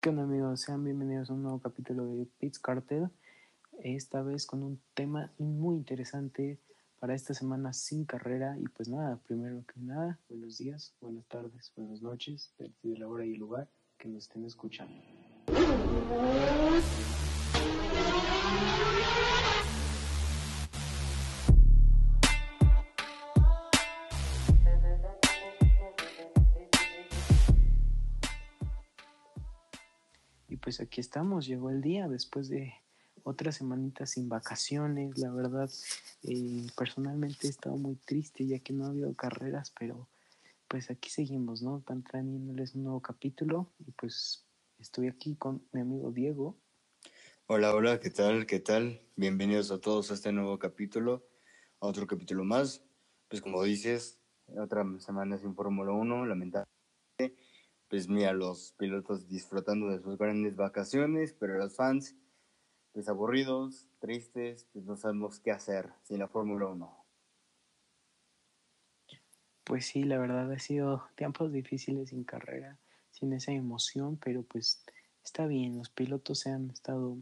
[0.00, 0.60] ¿Qué onda amigos?
[0.60, 3.08] Sean bienvenidos a un nuevo capítulo de Pits Cartel.
[3.82, 6.60] Esta vez con un tema muy interesante
[7.00, 8.56] para esta semana sin carrera.
[8.60, 13.26] Y pues nada, primero que nada, buenos días, buenas tardes, buenas noches, desde la hora
[13.26, 15.02] y el lugar que nos estén escuchando.
[30.68, 32.74] Pues aquí estamos, llegó el día después de
[33.22, 35.16] otra semanita sin vacaciones.
[35.16, 35.70] La verdad,
[36.24, 40.10] eh, personalmente he estado muy triste ya que no ha habido carreras, pero
[40.68, 41.78] pues aquí seguimos, ¿no?
[41.78, 44.44] Están trayéndoles un nuevo capítulo y pues
[44.78, 46.54] estoy aquí con mi amigo Diego.
[47.46, 48.44] Hola, hola, ¿qué tal?
[48.44, 49.00] ¿Qué tal?
[49.16, 51.26] Bienvenidos a todos a este nuevo capítulo,
[51.80, 52.84] a otro capítulo más.
[53.28, 56.77] Pues como dices, otra semana sin Fórmula 1, lamentablemente.
[57.88, 62.14] Pues mira, los pilotos disfrutando de sus grandes vacaciones, pero los fans,
[62.92, 67.04] pues aburridos, tristes, pues no sabemos qué hacer sin la Fórmula 1.
[69.64, 72.78] Pues sí, la verdad ha sido tiempos difíciles sin carrera,
[73.10, 74.84] sin esa emoción, pero pues
[75.24, 77.18] está bien, los pilotos se han estado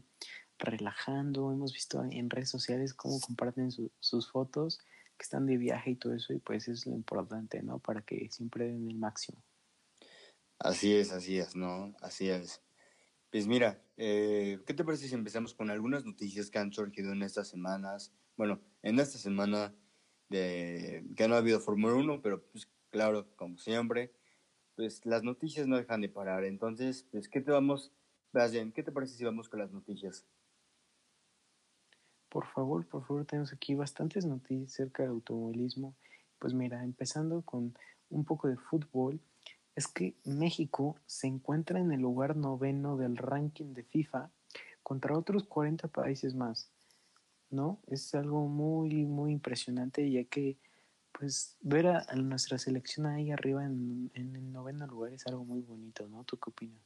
[0.59, 4.79] relajando, hemos visto en redes sociales cómo comparten su, sus fotos,
[5.17, 7.79] que están de viaje y todo eso, y pues es lo importante, ¿no?
[7.79, 9.41] Para que siempre den el máximo.
[10.59, 11.93] Así es, así es, ¿no?
[12.01, 12.61] Así es.
[13.31, 17.21] Pues mira, eh, ¿qué te parece si empezamos con algunas noticias que han surgido en
[17.21, 18.13] estas semanas?
[18.37, 19.75] Bueno, en esta semana
[20.29, 24.13] de que no ha habido Fórmula 1, pero pues claro, como siempre,
[24.75, 26.43] pues las noticias no dejan de parar.
[26.45, 27.91] Entonces, pues, ¿qué te vamos,
[28.31, 30.25] Bastian, qué te parece si vamos con las noticias?
[32.29, 35.95] Por favor, por favor, tenemos aquí bastantes noticias acerca del automovilismo.
[36.39, 37.75] Pues mira, empezando con
[38.09, 39.19] un poco de fútbol,
[39.77, 44.31] es que México se encuentra en el lugar noveno del ranking de FIFA
[44.81, 46.71] contra otros 40 países más.
[47.51, 47.79] ¿no?
[47.85, 50.57] Es algo muy, muy impresionante, ya que
[51.11, 55.61] pues ver a, nuestra selección ahí arriba en, en, el noveno lugar es algo muy
[55.61, 56.23] bonito, ¿no?
[56.23, 56.81] ¿Tú qué opinas?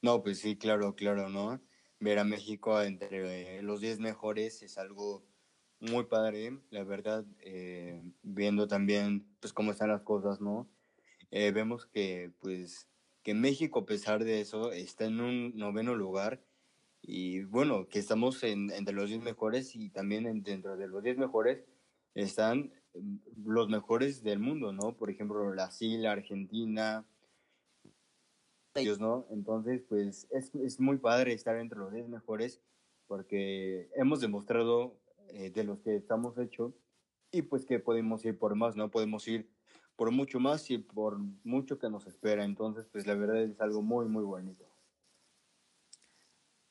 [0.00, 1.60] No, pues sí, claro, claro, ¿no?
[2.00, 5.22] Ver a México entre los 10 mejores es algo
[5.80, 10.66] muy padre, la verdad, eh, viendo también pues cómo están las cosas, ¿no?
[11.30, 12.88] Eh, vemos que pues
[13.22, 16.42] que México a pesar de eso está en un noveno lugar
[17.02, 21.02] y bueno, que estamos en, entre los 10 mejores y también en, dentro de los
[21.02, 21.64] 10 mejores
[22.14, 24.96] están mm, los mejores del mundo, ¿no?
[24.96, 27.06] Por ejemplo, Brasil, Argentina,
[28.74, 29.26] ellos, ¿no?
[29.30, 32.60] Entonces, pues es, es muy padre estar entre los 10 mejores
[33.06, 34.96] porque hemos demostrado
[35.30, 36.74] eh, de los que estamos hechos
[37.32, 38.90] y pues que podemos ir por más, ¿no?
[38.90, 39.48] Podemos ir
[40.00, 42.42] por mucho más y por mucho que nos espera.
[42.42, 44.64] Entonces, pues la verdad es algo muy, muy bonito.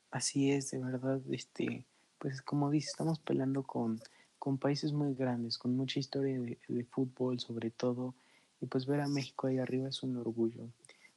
[0.09, 1.85] Así es, de verdad, este,
[2.17, 4.01] pues como dice, estamos peleando con,
[4.39, 8.15] con países muy grandes, con mucha historia de, de, fútbol sobre todo,
[8.61, 10.67] y pues ver a México ahí arriba es un orgullo.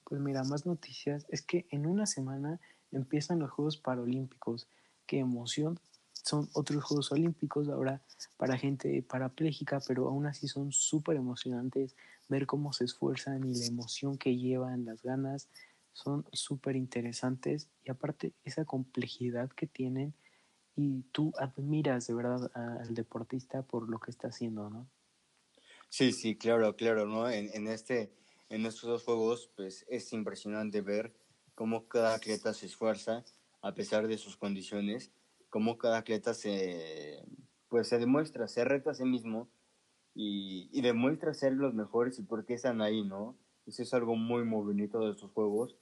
[0.05, 4.69] Pues mira, más noticias, es que en una semana empiezan los Juegos Paralímpicos,
[5.07, 5.81] qué emoción,
[6.23, 8.01] son otros Juegos Olímpicos ahora
[8.37, 11.97] para gente parapléjica, pero aún así son súper emocionantes
[12.29, 15.49] ver cómo se esfuerzan y la emoción que llevan, las ganas,
[15.93, 20.15] son súper interesantes y aparte esa complejidad que tienen
[20.75, 24.89] y tú admiras de verdad al deportista por lo que está haciendo, ¿no?
[25.91, 27.29] Sí, sí, claro, claro, ¿no?
[27.29, 28.11] En, en, este,
[28.49, 31.13] en estos dos juegos, pues es impresionante ver
[31.55, 33.25] cómo cada atleta se esfuerza
[33.61, 35.13] a pesar de sus condiciones,
[35.53, 37.23] cómo cada atleta se,
[37.69, 39.51] pues se demuestra, se reta a sí mismo
[40.15, 43.37] y, y demuestra ser los mejores y por qué están ahí, ¿no?
[43.67, 45.77] Eso es algo muy, muy bonito de estos juegos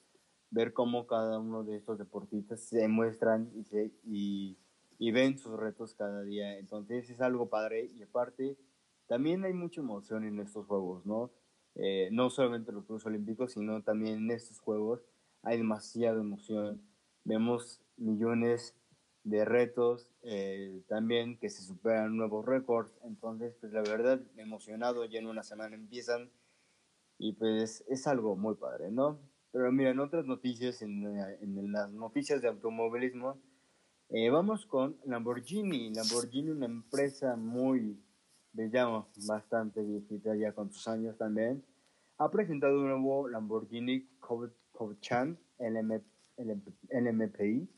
[0.50, 4.58] ver cómo cada uno de estos deportistas se muestran y, se, y,
[4.98, 6.58] y, ven sus retos cada día.
[6.58, 8.58] Entonces es algo padre y aparte
[9.06, 11.30] también hay mucha emoción en estos juegos, ¿no?
[11.76, 15.06] Eh, no solamente los Juegos Olímpicos, sino también en estos juegos
[15.42, 16.82] hay demasiada emoción.
[17.24, 18.74] Vemos millones
[19.24, 22.92] de retos, eh, también que se superan nuevos récords.
[23.04, 26.30] Entonces, pues la verdad, emocionado, ya en una semana empiezan
[27.18, 29.18] y pues es algo muy padre, ¿no?
[29.52, 33.38] Pero mira, otras noticias, en, en las noticias de automovilismo,
[34.12, 35.94] eh, vamos con Lamborghini.
[35.94, 37.96] Lamborghini, una empresa muy,
[38.52, 41.64] digamos, bastante viejita ya con sus años también,
[42.18, 46.02] ha presentado un nuevo Lamborghini Countach LM,
[46.90, 47.68] LMPI,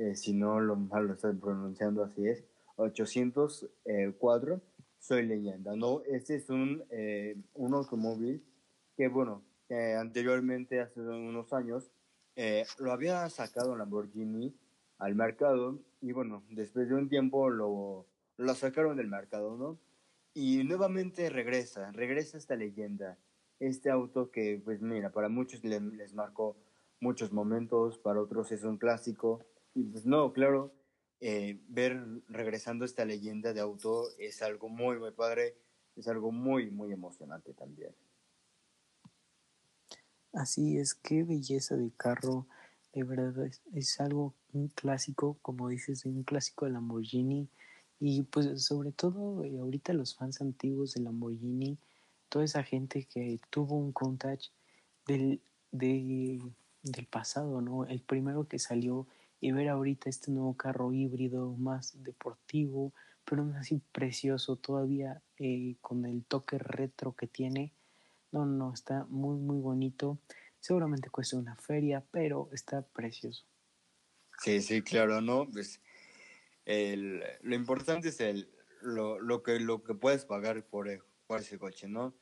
[0.00, 2.42] eh, si no lo mal lo estoy pronunciando así es,
[2.76, 4.60] 804,
[4.98, 6.00] soy leyenda, ¿no?
[6.06, 8.42] Este es un, eh, un automóvil
[8.96, 9.42] que, bueno,
[9.98, 11.92] anteriormente, hace unos años,
[12.34, 14.56] eh, lo había sacado Lamborghini
[14.98, 18.06] al mercado y bueno, después de un tiempo lo,
[18.38, 19.78] lo sacaron del mercado, ¿no?
[20.32, 23.18] Y nuevamente regresa, regresa esta leyenda,
[23.58, 26.56] este auto que pues mira, para muchos les marcó
[27.00, 29.44] muchos momentos, para otros es un clásico,
[29.74, 30.72] y pues no, claro,
[31.20, 35.56] eh, ver regresando esta leyenda de auto es algo muy, muy padre,
[35.96, 37.94] es algo muy, muy emocionante también.
[40.32, 42.46] Así es, qué belleza de carro,
[42.92, 47.48] de verdad es, algo, un clásico, como dices, un clásico de Lamborghini,
[47.98, 51.78] y pues sobre todo eh, ahorita los fans antiguos de Lamborghini,
[52.28, 54.44] toda esa gente que tuvo un contact
[55.06, 57.84] del, del pasado, ¿no?
[57.84, 59.06] El primero que salió
[59.40, 62.92] y ver ahorita este nuevo carro híbrido más deportivo,
[63.24, 67.72] pero aún así precioso, todavía eh, con el toque retro que tiene.
[68.32, 70.18] No, no, está muy, muy bonito.
[70.60, 73.44] Seguramente cuesta una feria, pero está precioso.
[74.38, 75.48] Sí, sí, claro, ¿no?
[75.48, 75.80] Pues
[76.64, 78.50] el, lo importante es el,
[78.82, 80.88] lo, lo, que, lo que puedes pagar por,
[81.26, 82.14] por ese coche, ¿no?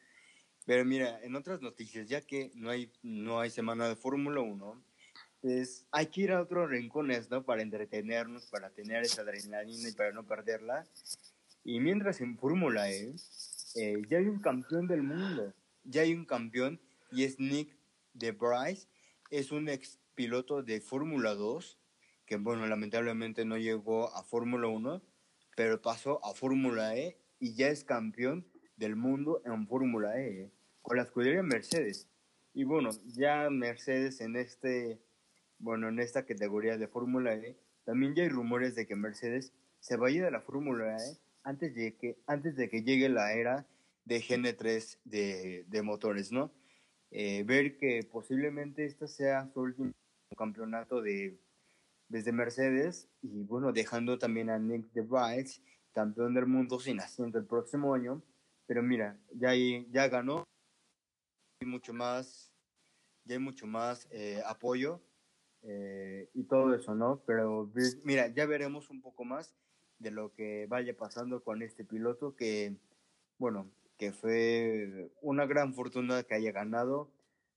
[0.67, 4.82] Pero mira, en otras noticias, ya que no hay, no hay semana de Fórmula 1,
[5.40, 7.44] pues hay que ir a otros rincones, ¿no?
[7.44, 10.85] Para entretenernos, para tener esa adrenalina y para no perderla.
[11.64, 13.14] Y mientras en Fórmula E,
[13.76, 15.52] eh, ya hay un campeón del mundo,
[15.85, 16.81] ya hay un campeón
[17.12, 17.76] y es Nick
[18.14, 18.88] de Bryce,
[19.31, 21.79] es un ex piloto de Fórmula 2,
[22.26, 25.02] que bueno, lamentablemente no llegó a Fórmula 1,
[25.56, 28.46] pero pasó a Fórmula E y ya es campeón
[28.76, 30.50] del mundo en Fórmula E,
[30.82, 32.08] con la escudería Mercedes.
[32.55, 35.00] Y bueno, ya Mercedes en este
[35.58, 39.96] bueno, en esta categoría de Fórmula E, también ya hay rumores de que Mercedes se
[39.96, 43.66] vaya de la Fórmula E antes de que, antes de que llegue la era
[44.05, 46.52] de GN3 de, de motores, ¿no?
[47.10, 49.93] Eh, ver que posiblemente este sea su último
[50.37, 51.40] campeonato de,
[52.08, 55.62] desde Mercedes y bueno, dejando también a Nick DeVries,
[55.93, 58.22] campeón del mundo sin asiento el próximo año,
[58.66, 59.52] pero mira, ya,
[59.90, 60.44] ya ganó
[61.61, 62.52] y mucho más,
[63.25, 65.00] ya hay mucho más eh, apoyo
[65.70, 67.23] eh, y todo eso, ¿no?
[67.26, 69.55] Pero pues, mira, ya veremos un poco más
[69.99, 72.75] de lo que vaya pasando con este piloto que,
[73.37, 77.11] bueno, que fue una gran fortuna que haya ganado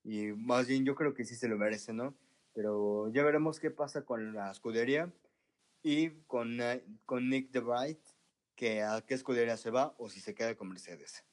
[0.04, 2.14] y más bien yo creo que sí se lo merece, ¿no?
[2.54, 5.10] Pero ya veremos qué pasa con la escudería
[5.82, 8.02] y con, eh, con Nick DeVright,
[8.56, 11.24] que a qué escudería se va o si se queda con Mercedes.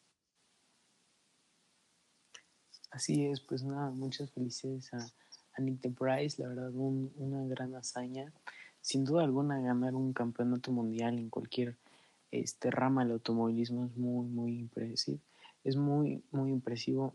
[2.92, 4.98] Así es, pues nada, muchas felicidades a,
[5.60, 8.32] Nick Bryce, la verdad, una gran hazaña.
[8.80, 11.76] Sin duda alguna, ganar un campeonato mundial en cualquier
[12.30, 15.18] este, rama del automovilismo es muy, muy impresivo.
[15.64, 17.14] Es muy, muy impresivo.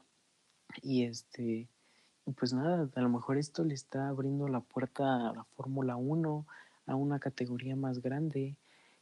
[0.82, 1.68] Y este,
[2.36, 6.46] pues nada, a lo mejor esto le está abriendo la puerta a la Fórmula 1,
[6.88, 8.56] a una categoría más grande.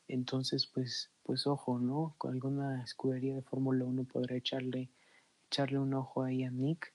[0.07, 2.15] Entonces, pues, pues ojo, ¿no?
[2.17, 4.89] Con alguna escudería de Fórmula 1 podrá echarle,
[5.47, 6.93] echarle un ojo ahí a Nick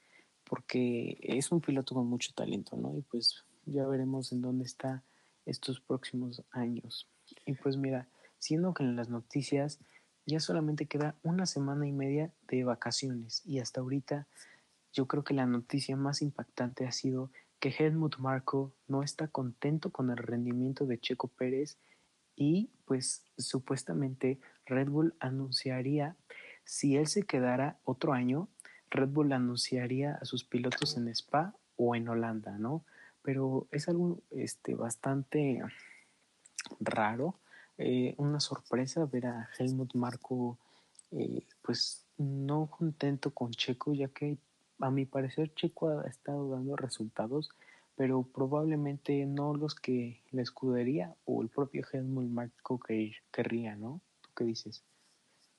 [0.48, 2.96] porque es un piloto con mucho talento, ¿no?
[2.96, 5.02] Y pues ya veremos en dónde está
[5.44, 7.08] estos próximos años.
[7.44, 8.08] Y pues mira,
[8.38, 9.80] siendo que en las noticias
[10.26, 14.26] ya solamente queda una semana y media de vacaciones y hasta ahorita
[14.92, 19.90] yo creo que la noticia más impactante ha sido que Helmut Marko no está contento
[19.90, 21.78] con el rendimiento de Checo Pérez
[22.34, 26.16] y pues supuestamente Red Bull anunciaría
[26.64, 28.48] si él se quedara otro año
[28.90, 32.84] Red Bull anunciaría a sus pilotos en Spa o en Holanda, ¿no?
[33.22, 35.62] Pero es algo este, bastante
[36.80, 37.34] raro,
[37.78, 40.58] eh, una sorpresa ver a Helmut Marco
[41.10, 44.38] eh, pues no contento con Checo, ya que
[44.80, 47.50] a mi parecer Checo ha estado dando resultados,
[47.96, 52.80] pero probablemente no los que la escudería o el propio Helmut Marco
[53.30, 54.00] querría, ¿no?
[54.20, 54.82] ¿Tú qué dices?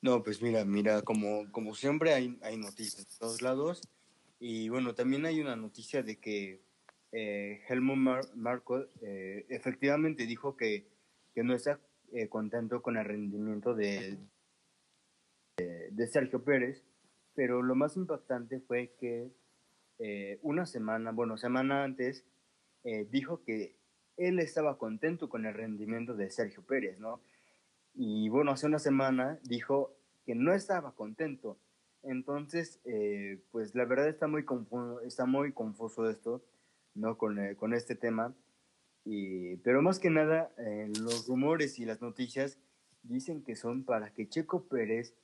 [0.08, 3.82] No, pues mira, mira, como, como siempre hay, hay noticias de todos lados.
[4.40, 6.62] Y bueno, también hay una noticia de que
[7.12, 10.88] eh, Helmut Marco eh, efectivamente dijo que,
[11.36, 11.82] que no está
[12.14, 14.18] eh, contento con el rendimiento de,
[15.58, 16.86] de, Sergio Pérez,
[17.36, 19.30] pero lo más impactante fue que
[20.42, 22.24] una semana, bueno, semana antes,
[23.10, 23.76] dijo que
[24.16, 27.20] él estaba contento con el rendimiento de Sergio Pérez, ¿no?
[28.00, 29.97] Y bueno, hace una semana dijo
[30.28, 31.58] que no estaba contento.
[32.04, 36.44] Entonces, eh, pues la verdad está muy, confuso, está muy confuso esto,
[36.94, 37.18] ¿no?
[37.18, 38.36] Con, eh, con este tema.
[39.04, 42.60] Y, pero más que nada, eh, los rumores y las noticias
[43.02, 45.16] dicen que son para que Checo Pérez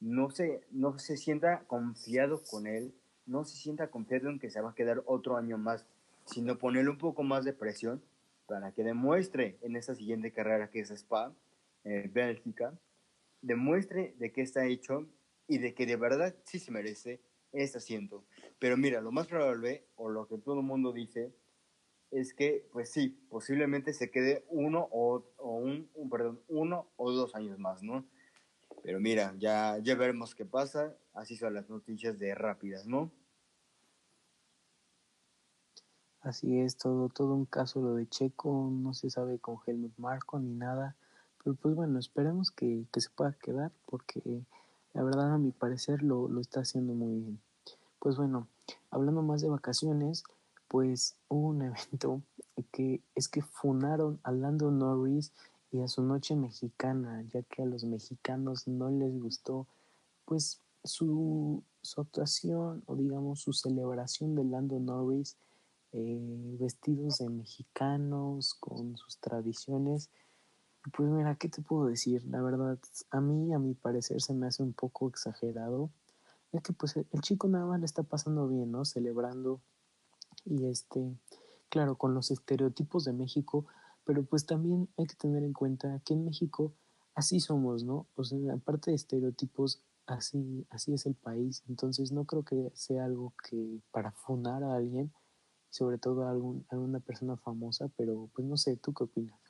[0.00, 2.94] no se, no se sienta confiado con él,
[3.26, 5.86] no se sienta confiado en que se va a quedar otro año más
[6.26, 8.02] sino ponerle un poco más de presión
[8.46, 11.32] para que demuestre en esta siguiente carrera que es Spa,
[11.84, 12.74] en Bélgica,
[13.42, 15.06] demuestre de qué está hecho
[15.46, 17.20] y de que de verdad sí se merece
[17.52, 18.24] este asiento.
[18.58, 21.34] Pero mira, lo más probable, o lo que todo el mundo dice,
[22.10, 27.58] es que, pues sí, posiblemente se quede uno o, un, perdón, uno o dos años
[27.58, 28.06] más, ¿no?
[28.82, 30.96] Pero mira, ya, ya veremos qué pasa.
[31.14, 33.10] Así son las noticias de rápidas, ¿no?
[36.20, 40.38] Así es, todo, todo un caso lo de Checo, no se sabe con Helmut Marco
[40.38, 40.96] ni nada.
[41.42, 44.44] Pero pues bueno, esperemos que, que se pueda quedar porque
[44.94, 47.40] la verdad a mi parecer lo, lo está haciendo muy bien.
[47.98, 48.48] Pues bueno,
[48.90, 50.24] hablando más de vacaciones,
[50.68, 52.22] pues hubo un evento
[52.70, 55.32] que es que funaron a Lando Norris
[55.70, 59.66] y a su noche mexicana, ya que a los mexicanos no les gustó
[60.24, 65.36] pues su, su actuación o digamos su celebración de Lando Norris
[65.92, 70.10] eh, vestidos de mexicanos con sus tradiciones.
[70.90, 72.24] Pues mira, ¿qué te puedo decir?
[72.26, 72.76] La verdad,
[73.10, 75.90] a mí, a mi parecer, se me hace un poco exagerado.
[76.52, 78.84] Ya que pues el chico nada más le está pasando bien, ¿no?
[78.84, 79.60] Celebrando
[80.44, 81.16] y este,
[81.68, 83.66] claro, con los estereotipos de México,
[84.04, 86.74] pero pues también hay que tener en cuenta que en México
[87.14, 88.06] así somos, ¿no?
[88.16, 91.62] O sea, aparte de estereotipos, así, así es el país.
[91.68, 95.12] Entonces no creo que sea algo que para funar a alguien,
[95.70, 99.41] sobre todo a, algún, a una persona famosa, pero pues no sé, ¿tú qué opinas?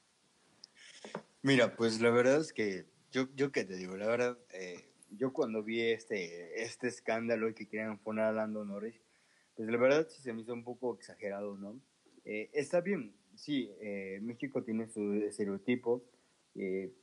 [1.45, 5.33] Mira, pues la verdad es que yo, yo qué te digo, la verdad, eh, yo
[5.33, 9.01] cuando vi este, este escándalo que querían funar a Lando Norris,
[9.57, 11.81] pues la verdad sí se me hizo un poco exagerado, ¿no?
[12.25, 16.05] Eh, está bien, sí, eh, México tiene su estereotipo,
[16.55, 16.95] eh,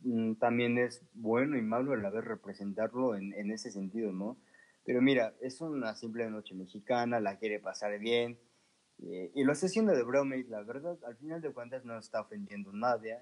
[0.00, 4.38] mm, también es bueno y malo a la vez representarlo en, en, ese sentido, ¿no?
[4.84, 8.38] Pero mira, es una simple noche mexicana, la quiere pasar bien,
[8.98, 12.20] y lo está haciendo de broma y la verdad, al final de cuentas no está
[12.20, 13.18] ofendiendo a nadie,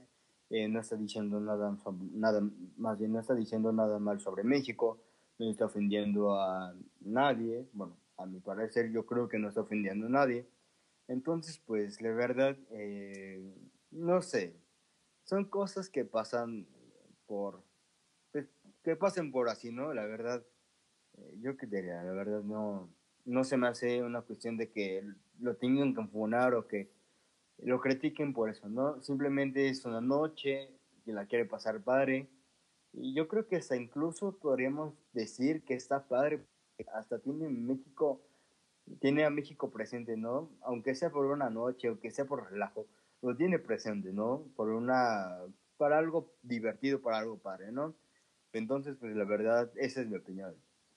[0.69, 1.77] no está diciendo nada,
[2.13, 2.43] nada,
[2.77, 4.99] más bien no está diciendo nada mal sobre México,
[5.39, 10.07] no está ofendiendo a nadie, bueno, a mi parecer yo creo que no está ofendiendo
[10.07, 10.47] a nadie.
[11.09, 13.55] Entonces, pues la verdad, eh,
[13.91, 14.55] no sé,
[15.25, 16.67] son cosas que pasan
[17.27, 17.63] por,
[18.31, 18.47] pues,
[18.83, 19.95] que pasen por así, ¿no?
[19.95, 20.45] La verdad,
[21.17, 22.91] eh, yo qué diría, la verdad no,
[23.25, 25.03] no se me hace una cuestión de que
[25.41, 26.91] lo tengan que enfunar o que
[27.59, 29.03] lo critiquen por eso, ¿no?
[29.03, 30.71] Simplemente es una noche
[31.05, 32.29] que la quiere pasar padre.
[32.93, 36.45] Y yo creo que hasta incluso podríamos decir que está padre
[36.93, 38.21] hasta tiene México,
[39.01, 40.51] tiene a México presente, ¿no?
[40.63, 42.87] Aunque sea por una noche, aunque sea por relajo,
[43.23, 44.45] lo tiene presente, ¿no?
[44.57, 45.39] Por una,
[45.77, 47.95] para algo divertido, para algo padre, ¿no?
[48.53, 50.55] Entonces, pues la verdad, esa es mi opinión.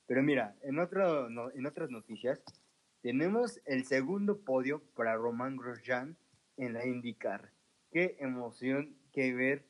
[0.07, 2.41] Pero mira, en, otro, en otras noticias,
[3.01, 6.17] tenemos el segundo podio para Román Grosjean
[6.57, 7.51] en la IndyCar.
[7.91, 9.65] Qué emoción que ver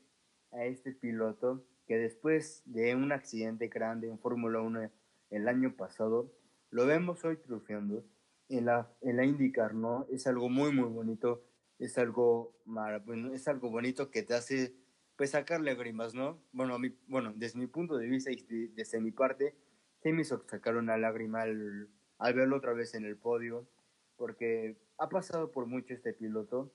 [0.51, 4.89] a este piloto que después de un accidente grande en Fórmula 1
[5.29, 6.31] el año pasado,
[6.71, 8.03] lo vemos hoy triunfando
[8.49, 10.07] en la, en la IndyCar, ¿no?
[10.11, 11.43] Es algo muy, muy bonito,
[11.79, 14.75] es algo, bueno, es algo bonito que te hace,
[15.15, 16.41] pues, sacar lágrimas, ¿no?
[16.51, 19.55] Bueno, mi, bueno desde mi punto de vista y desde mi parte,
[20.01, 23.67] sí me hizo sacar una lágrima al, al verlo otra vez en el podio,
[24.15, 26.71] porque ha pasado por mucho este piloto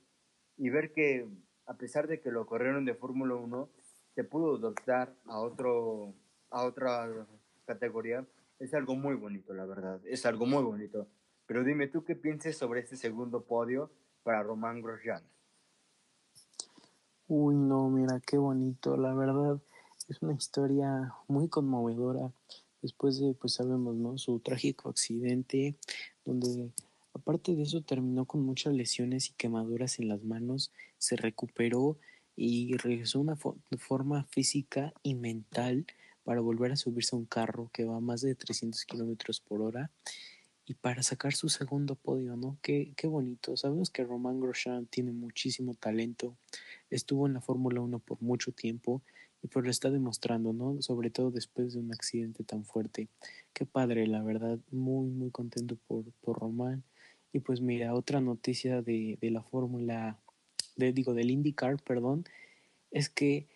[0.57, 1.29] y ver que,
[1.67, 3.69] a pesar de que lo corrieron de Fórmula 1,
[4.15, 6.15] se pudo adoptar a, otro,
[6.51, 7.27] a otra
[7.65, 8.27] categoría
[8.61, 10.01] es algo muy bonito, la verdad.
[10.05, 11.09] Es algo muy bonito.
[11.47, 13.91] Pero dime tú qué piensas sobre este segundo podio
[14.23, 15.25] para Román Grosjean.
[17.27, 18.97] Uy, no, mira, qué bonito.
[18.97, 19.59] La verdad,
[20.09, 22.31] es una historia muy conmovedora.
[22.83, 24.19] Después de, pues sabemos, ¿no?
[24.19, 25.77] Su trágico accidente,
[26.25, 26.71] donde
[27.15, 31.99] aparte de eso terminó con muchas lesiones y quemaduras en las manos, se recuperó
[32.37, 35.87] y regresó una forma física y mental
[36.25, 39.63] para volver a subirse a un carro que va a más de 300 kilómetros por
[39.63, 39.91] hora
[40.67, 42.57] y para sacar su segundo podio, ¿no?
[42.63, 43.57] Qué, qué bonito.
[43.57, 46.37] Sabemos que Román Grosjean tiene muchísimo talento,
[46.91, 49.03] estuvo en la Fórmula 1 por mucho tiempo
[49.43, 50.81] y pues lo está demostrando, ¿no?
[50.83, 53.09] Sobre todo después de un accidente tan fuerte.
[53.53, 56.85] Qué padre, la verdad, muy, muy contento por, por Román.
[57.33, 60.19] Y pues mira, otra noticia de, de la Fórmula,
[60.77, 62.25] de, digo, del IndyCar, perdón,
[62.91, 63.47] es que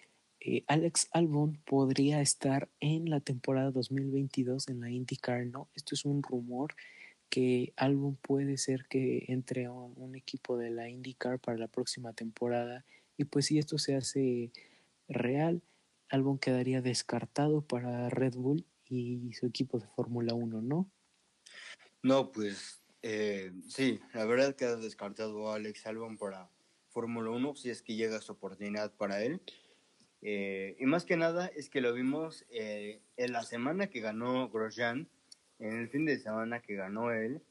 [0.41, 5.69] eh, Alex Albon podría estar en la temporada 2022 en la IndyCar, ¿no?
[5.75, 6.75] Esto es un rumor
[7.31, 12.13] que Albon puede ser que entre a un equipo de la IndyCar para la próxima
[12.13, 12.85] temporada
[13.17, 14.53] y pues si esto se hace
[15.09, 15.63] real,
[16.11, 20.91] Albon quedaría descartado para Red Bull y su equipo de Fórmula 1, ¿no?
[22.03, 26.49] No, pues Eh, sí, la verdad que ha descartado a Alex Albon para
[26.89, 29.43] Fórmula 1 si es que llega su oportunidad para él.
[30.23, 34.49] Eh, y más que nada es que lo vimos eh, en la semana que ganó
[34.49, 35.07] Grosjean,
[35.59, 37.43] en el fin de semana que ganó él.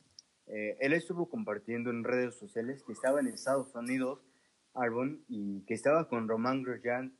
[0.47, 4.25] él estuvo compartiendo en redes sociales que estaba en Estados Unidos,
[4.73, 7.15] Albon, y que estaba con Román Grosjean.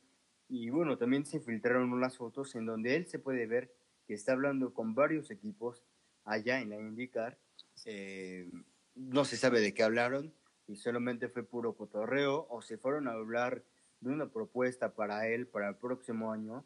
[0.48, 3.72] Y bueno, también se filtraron unas fotos en donde él se puede ver
[4.08, 5.84] que está hablando con varios equipos
[6.24, 7.38] allá en la IndyCar
[7.84, 8.50] eh,
[8.94, 10.32] no se sabe de qué hablaron
[10.66, 13.62] y solamente fue puro cotorreo o se fueron a hablar
[14.00, 16.64] de una propuesta para él para el próximo año.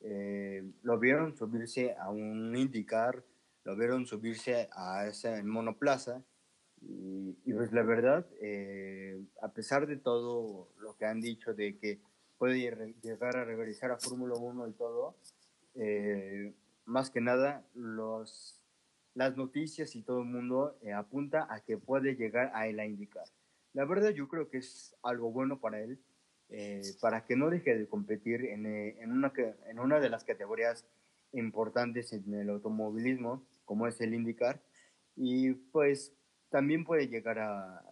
[0.00, 3.24] Eh, lo vieron subirse a un IndyCar,
[3.64, 6.22] lo vieron subirse a esa monoplaza
[6.80, 12.00] y, pues la verdad, eh, a pesar de todo lo que han dicho de que
[12.38, 12.58] puede
[13.02, 15.16] llegar a regresar a Fórmula 1 y todo,
[16.84, 18.55] más que nada los
[19.16, 22.86] las noticias y todo el mundo eh, apunta a que puede llegar a él a
[22.86, 23.24] indicar.
[23.72, 25.98] La verdad yo creo que es algo bueno para él,
[26.50, 29.32] eh, para que no deje de competir en, eh, en, una,
[29.68, 30.86] en una de las categorías
[31.32, 34.60] importantes en el automovilismo, como es el indicar,
[35.16, 36.12] y pues
[36.50, 37.82] también puede llegar a,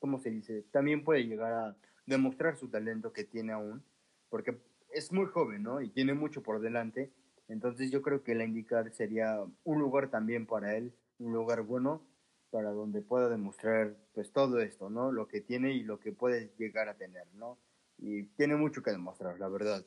[0.00, 0.64] ¿cómo se dice?
[0.72, 3.84] También puede llegar a demostrar su talento que tiene aún,
[4.28, 4.58] porque
[4.90, 5.80] es muy joven, ¿no?
[5.80, 7.12] Y tiene mucho por delante
[7.48, 12.02] entonces yo creo que la indicar sería un lugar también para él, un lugar bueno
[12.50, 15.10] para donde pueda demostrar pues todo esto, ¿no?
[15.10, 17.58] Lo que tiene y lo que puede llegar a tener, ¿no?
[17.98, 19.84] Y tiene mucho que demostrar, la verdad.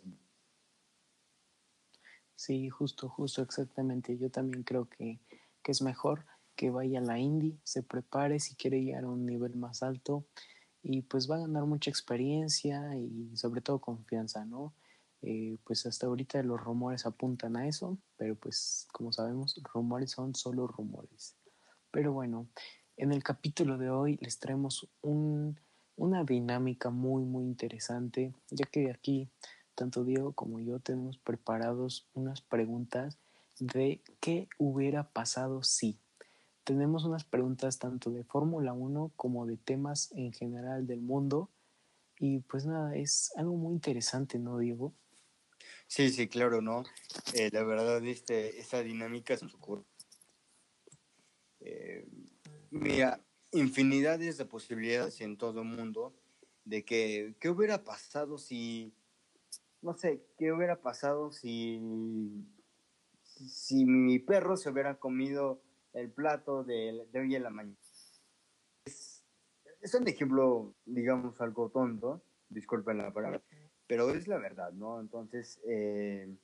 [2.36, 4.18] Sí, justo, justo, exactamente.
[4.18, 5.20] Yo también creo que,
[5.64, 9.26] que es mejor que vaya a la Indy, se prepare si quiere llegar a un
[9.26, 10.26] nivel más alto
[10.84, 14.74] y pues va a ganar mucha experiencia y sobre todo confianza, ¿no?
[15.22, 20.36] Eh, pues hasta ahorita los rumores apuntan a eso, pero pues como sabemos, rumores son
[20.36, 21.36] solo rumores.
[21.92, 22.48] Pero bueno,
[22.98, 29.30] en el capítulo de hoy les traemos una dinámica muy muy interesante, ya que aquí
[29.76, 33.18] tanto Diego como yo tenemos preparados unas preguntas
[33.60, 36.00] de qué hubiera pasado si.
[36.64, 41.50] Tenemos unas preguntas tanto de Fórmula 1 como de temas en general del mundo.
[42.20, 44.94] Y pues nada, es algo muy interesante, ¿no, Diego?
[45.88, 46.84] Sí, sí, claro, ¿no?
[47.34, 49.84] Eh, la verdad, este, esta dinámica es ocurre.
[51.62, 52.06] Eh,
[52.72, 53.22] mira,
[53.52, 56.14] infinidades de posibilidades en todo el mundo
[56.66, 58.94] de que, ¿qué hubiera pasado si,
[59.82, 61.80] no sé, qué hubiera pasado si,
[63.24, 65.62] si mi perro se hubiera comido
[65.94, 67.78] el plato de, de hoy en la mañana?
[68.86, 69.24] Es,
[69.82, 73.42] es un ejemplo, digamos, algo tonto, disculpen la palabra,
[73.88, 75.00] pero es la verdad, ¿no?
[75.00, 76.36] Entonces, eh,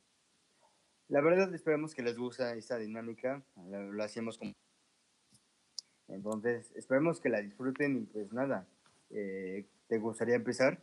[1.10, 4.53] la verdad esperemos que les guste esta dinámica, lo, hacemos como...
[6.08, 8.67] Entonces, esperemos que la disfruten y pues nada,
[9.10, 10.82] eh, ¿te gustaría empezar?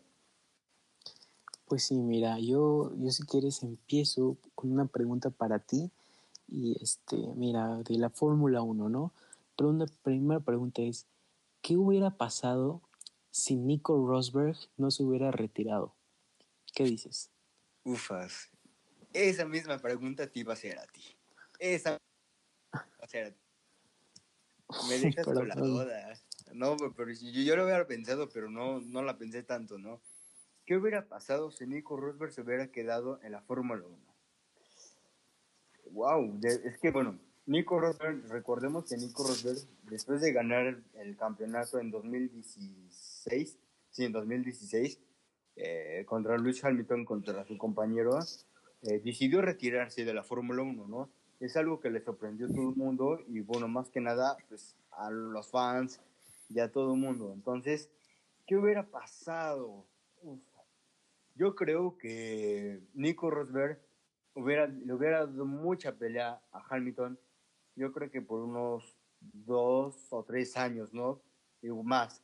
[1.66, 5.90] Pues sí, mira, yo, yo si quieres empiezo con una pregunta para ti
[6.48, 9.12] y este, mira, de la Fórmula 1, ¿no?
[9.56, 11.06] Pero una primera pregunta es,
[11.62, 12.82] ¿qué hubiera pasado
[13.30, 15.94] si Nico Rosberg no se hubiera retirado?
[16.74, 17.30] ¿Qué dices?
[17.84, 18.50] Ufas.
[19.12, 21.02] Esa misma pregunta te iba a hacer a ti.
[21.58, 21.98] Esa
[22.72, 23.40] a hacer a ti.
[24.88, 26.20] Me dejas con la duda.
[26.52, 30.00] No, pero yo, lo hubiera pensado, pero no, no la pensé tanto, ¿no?
[30.64, 33.98] ¿Qué hubiera pasado si Nico Rosberg se hubiera quedado en la Fórmula 1?
[35.92, 41.80] Wow, es que bueno, Nico Rosberg, recordemos que Nico Rosberg, después de ganar el campeonato
[41.80, 43.58] en 2016,
[43.90, 45.00] sí, en 2016,
[45.62, 48.18] eh, contra Luis Hamilton, contra su compañero,
[48.82, 51.10] eh, decidió retirarse de la Fórmula 1, ¿no?
[51.38, 54.74] Es algo que le sorprendió a todo el mundo y bueno, más que nada, pues
[54.92, 56.00] a los fans
[56.48, 57.32] y a todo el mundo.
[57.34, 57.90] Entonces,
[58.46, 59.84] ¿qué hubiera pasado?
[61.34, 63.78] Yo creo que Nico Rosberg
[64.34, 67.18] hubiera, le hubiera dado mucha pelea a Hamilton,
[67.76, 71.20] yo creo que por unos dos o tres años, ¿no?
[71.62, 72.22] Y más.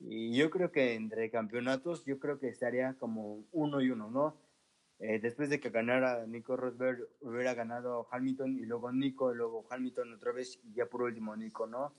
[0.00, 4.36] Y yo creo que entre campeonatos, yo creo que estaría como uno y uno, ¿no?
[4.98, 9.66] Eh, después de que ganara Nico Rosberg, hubiera ganado Hamilton y luego Nico, y luego
[9.70, 11.94] Hamilton otra vez y ya por último Nico, ¿no?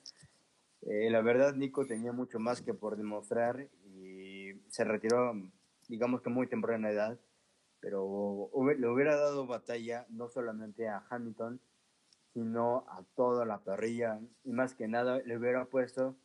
[0.82, 5.34] Eh, la verdad, Nico tenía mucho más que por demostrar y se retiró,
[5.88, 7.20] digamos que muy temprana edad,
[7.80, 11.60] pero le hubiera dado batalla no solamente a Hamilton,
[12.34, 16.16] sino a toda la parrilla y más que nada le hubiera puesto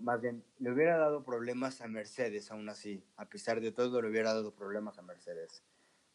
[0.00, 3.02] más bien, le hubiera dado problemas a Mercedes aún así.
[3.16, 5.62] A pesar de todo, le hubiera dado problemas a Mercedes.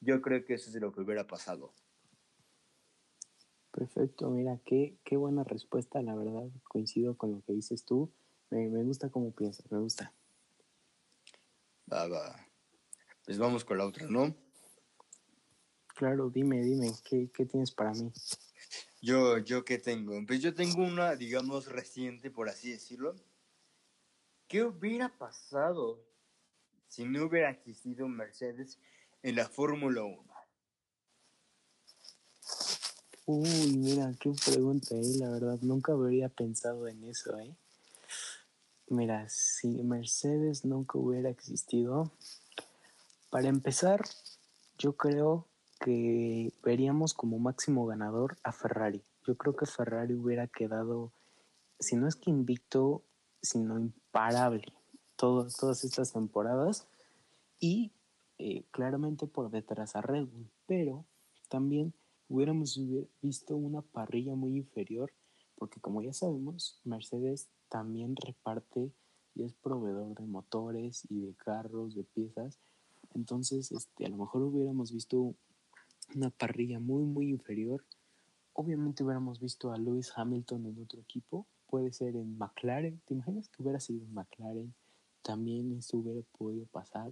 [0.02, 1.74] Yo creo que eso es lo que hubiera pasado.
[3.72, 8.12] Perfecto, mira, qué, qué buena respuesta, la verdad, coincido con lo que dices tú.
[8.50, 10.14] Me, me gusta cómo piensas, me gusta.
[11.92, 12.48] Va, va.
[13.26, 14.36] Pues vamos con la otra, ¿no?
[15.96, 18.12] Claro, dime, dime, ¿qué, qué tienes para mí?
[19.02, 20.14] Yo, yo qué tengo.
[20.26, 23.16] Pues yo tengo una, digamos, reciente, por así decirlo.
[24.54, 26.00] ¿Qué hubiera pasado
[26.88, 28.78] si no hubiera existido Mercedes
[29.24, 30.24] en la Fórmula 1?
[33.26, 37.58] Uy, mira, qué pregunta, eh, la verdad, nunca habría pensado en eso, eh.
[38.90, 42.12] Mira, si Mercedes nunca hubiera existido,
[43.32, 44.04] para empezar,
[44.78, 45.48] yo creo
[45.80, 49.04] que veríamos como máximo ganador a Ferrari.
[49.26, 51.12] Yo creo que Ferrari hubiera quedado,
[51.80, 53.04] si no es que invicto,
[53.44, 54.74] sino imparable
[55.16, 56.88] todas estas temporadas
[57.60, 57.92] y
[58.40, 61.06] eh, claramente por detrás a Red Bull, pero
[61.50, 61.94] también
[62.28, 62.80] hubiéramos
[63.22, 65.14] visto una parrilla muy inferior,
[65.56, 68.92] porque como ya sabemos, Mercedes también reparte
[69.36, 72.60] y es proveedor de motores y de carros, de piezas.
[73.14, 75.36] Entonces, este, a lo mejor hubiéramos visto
[76.16, 77.86] una parrilla muy, muy inferior.
[78.54, 83.02] Obviamente hubiéramos visto a Lewis Hamilton en otro equipo, puede ser en McLaren.
[83.04, 84.76] ¿Te imaginas que hubiera sido en McLaren?
[85.24, 87.12] También esto hubiera podido pasar.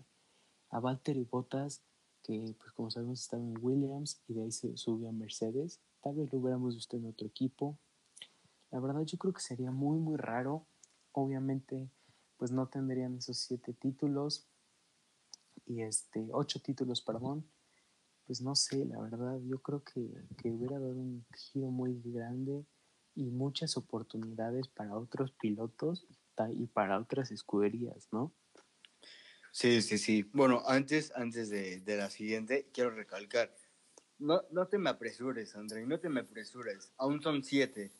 [0.70, 1.82] A Valtteri Bottas
[2.22, 5.80] que pues como sabemos estaba en Williams y de ahí se subió a Mercedes.
[6.04, 7.76] Tal vez lo hubiéramos visto en otro equipo.
[8.70, 10.68] La verdad yo creo que sería muy muy raro.
[11.12, 11.90] Obviamente
[12.38, 14.46] pues no tendrían esos siete títulos
[15.66, 17.44] y este ocho títulos, perdón.
[18.28, 22.64] Pues no sé, la verdad yo creo que, que hubiera dado un giro muy grande
[23.16, 26.08] y muchas oportunidades para otros pilotos
[26.50, 28.32] y para otras escuderías, ¿no?
[29.52, 30.24] Sí, sí, sí.
[30.34, 33.54] Bueno, antes, antes de, de la siguiente, quiero recalcar.
[34.18, 36.94] No, no te me apresures, André, no te me apresures.
[36.98, 37.92] Aún son siete.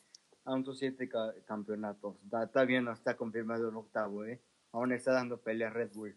[0.44, 1.08] Aún son siete
[1.44, 2.16] campeonatos.
[2.42, 4.40] Está, bien, no está confirmado el octavo, ¿eh?
[4.72, 6.16] Aún está dando pelea Red Bull.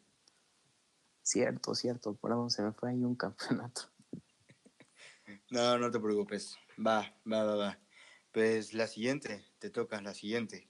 [1.22, 2.16] Cierto, cierto.
[2.16, 3.82] Por ahora se me fue ahí un campeonato.
[5.50, 6.56] no, no te preocupes.
[6.80, 7.85] Va, va, va, va.
[8.36, 10.68] Pues la siguiente, te toca la siguiente.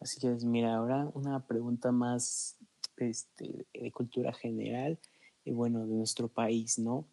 [0.00, 2.56] Así que, mira, ahora una pregunta más
[2.96, 4.98] este, de cultura general
[5.44, 7.06] y bueno, de nuestro país, ¿no?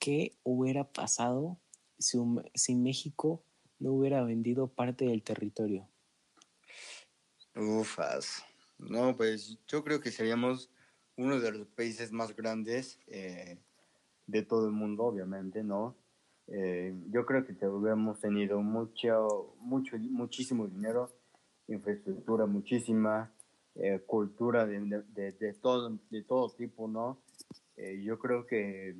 [0.00, 1.56] ¿Qué hubiera pasado
[2.00, 2.18] si,
[2.56, 3.44] si México
[3.78, 5.88] no hubiera vendido parte del territorio?
[7.54, 8.42] Ufas.
[8.76, 10.68] No, pues yo creo que seríamos
[11.14, 13.56] uno de los países más grandes eh,
[14.26, 15.94] de todo el mundo, obviamente, ¿no?
[16.50, 21.10] Eh, yo creo que hubiéramos tenido mucho, mucho, muchísimo dinero,
[21.68, 23.32] infraestructura muchísima,
[23.76, 27.22] eh, cultura de, de, todo, de todo tipo, ¿no?
[27.76, 28.96] Eh, yo creo que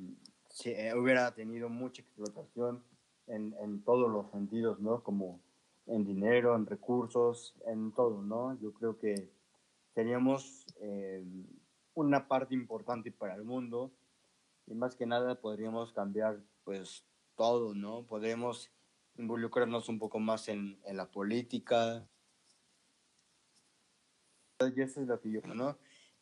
[0.49, 2.81] si eh, hubiera tenido mucha explotación
[3.27, 5.03] en, en, todos los sentidos, ¿no?
[5.03, 5.41] Como
[5.87, 8.57] en dinero, en recursos, en todo, ¿no?
[8.61, 9.29] Yo creo que
[9.93, 10.65] seríamos
[11.93, 13.91] una parte importante para el mundo
[14.67, 18.05] y más que nada podríamos cambiar pues todo, ¿no?
[18.05, 18.71] Podríamos
[19.17, 22.07] involucrarnos un poco más en, en la política,
[24.69, 25.77] y eso es lo que ¿no?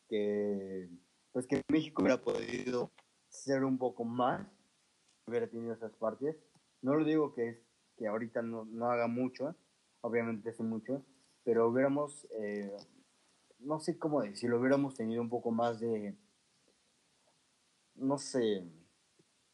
[0.08, 0.88] Que,
[1.32, 2.90] pues que México hubiera podido
[3.28, 4.46] ser un poco más,
[5.26, 6.36] hubiera tenido esas partes.
[6.82, 7.58] No lo digo que, es,
[7.96, 9.54] que ahorita no, no haga mucho,
[10.00, 11.04] obviamente hace mucho,
[11.44, 12.74] pero hubiéramos, eh,
[13.58, 16.16] no sé cómo decirlo, hubiéramos tenido un poco más de,
[17.94, 18.66] no sé,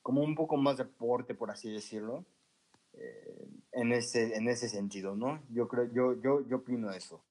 [0.07, 2.25] como un poco más de aporte, por así decirlo,
[2.93, 5.43] eh, en, ese, en ese sentido, ¿no?
[5.51, 7.25] Yo creo, yo, yo, yo opino eso.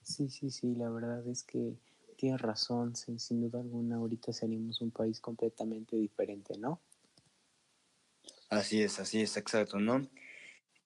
[0.00, 1.76] Sí, sí, sí, la verdad es que
[2.16, 6.80] tienes razón, sin, duda alguna ahorita seríamos un país completamente diferente, ¿no?
[8.48, 10.08] Así es, así es, exacto, ¿no?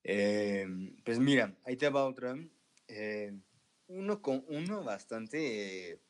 [0.03, 0.67] Eh,
[1.05, 2.35] pues mira, ahí te va otra.
[2.89, 3.31] Eh,
[3.87, 6.01] uno, con, uno bastante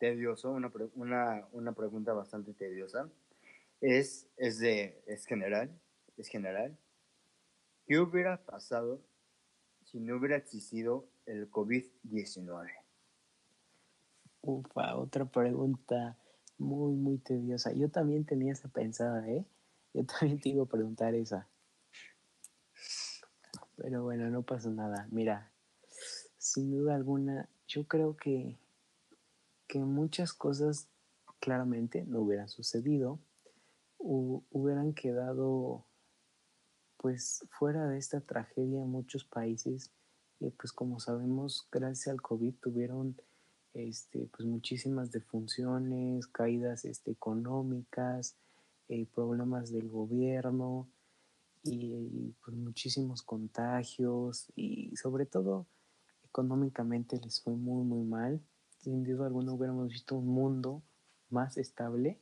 [0.00, 3.08] tedioso, una, una, una, pregunta bastante tediosa.
[3.80, 5.70] Es, es, de, es general,
[6.16, 6.76] es general.
[7.86, 9.00] ¿Qué hubiera pasado
[9.84, 12.68] si no hubiera existido el COVID-19?
[14.42, 16.16] Ufa, otra pregunta
[16.58, 17.72] muy, muy tediosa.
[17.72, 19.44] Yo también tenía esa pensada, ¿eh?
[19.92, 21.46] Yo también te iba a preguntar esa.
[23.76, 25.06] Pero bueno, no pasa nada.
[25.10, 25.50] Mira,
[26.38, 28.58] sin duda alguna, yo creo que,
[29.70, 30.88] que muchas cosas
[31.38, 33.20] claramente no hubieran sucedido,
[33.98, 35.86] hubieran quedado
[36.96, 39.92] pues fuera de esta tragedia muchos países
[40.56, 43.20] pues como sabemos, gracias al COVID tuvieron
[43.74, 48.36] este, pues muchísimas defunciones, caídas este, económicas,
[48.88, 50.88] eh, problemas del gobierno,
[51.62, 55.66] y pues muchísimos contagios y sobre todo
[56.24, 58.40] económicamente les fue muy muy mal.
[58.80, 60.82] Sin duda alguna hubiéramos visto un mundo
[61.28, 62.18] más estable.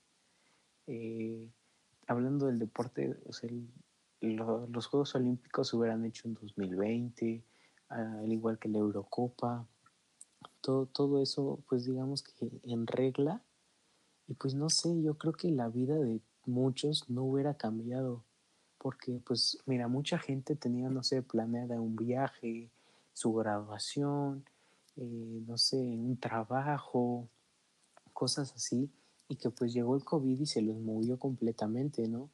[0.89, 1.49] Eh,
[2.09, 3.49] hablando del deporte, o sea,
[4.21, 7.45] los Juegos Olímpicos se hubieran hecho en 2020,
[7.89, 9.69] al igual que la Eurocopa.
[10.61, 13.41] Todo, todo eso, pues digamos que en regla.
[14.27, 18.25] Y pues no sé, yo creo que la vida de muchos no hubiera cambiado.
[18.79, 22.71] Porque pues mira, mucha gente tenía, no sé, planeada un viaje,
[23.13, 24.45] su graduación,
[25.01, 27.29] eh, no sé, un trabajo,
[28.13, 28.91] cosas así.
[29.29, 32.31] Y que pues llegó el COVID y se los movió completamente, ¿no?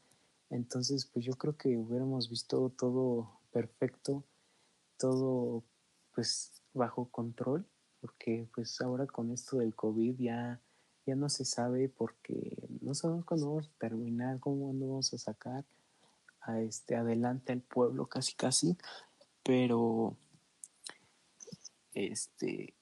[0.51, 4.25] Entonces, pues yo creo que hubiéramos visto todo perfecto,
[4.99, 5.65] todo
[6.15, 7.67] pues bajo control,
[8.01, 10.61] porque pues ahora con esto del COVID ya,
[11.07, 15.65] ya no se sabe porque no sabemos cuándo vamos a terminar, cómo vamos a sacar
[16.61, 18.77] este adelante al pueblo casi casi,
[19.43, 20.17] pero
[21.95, 22.75] este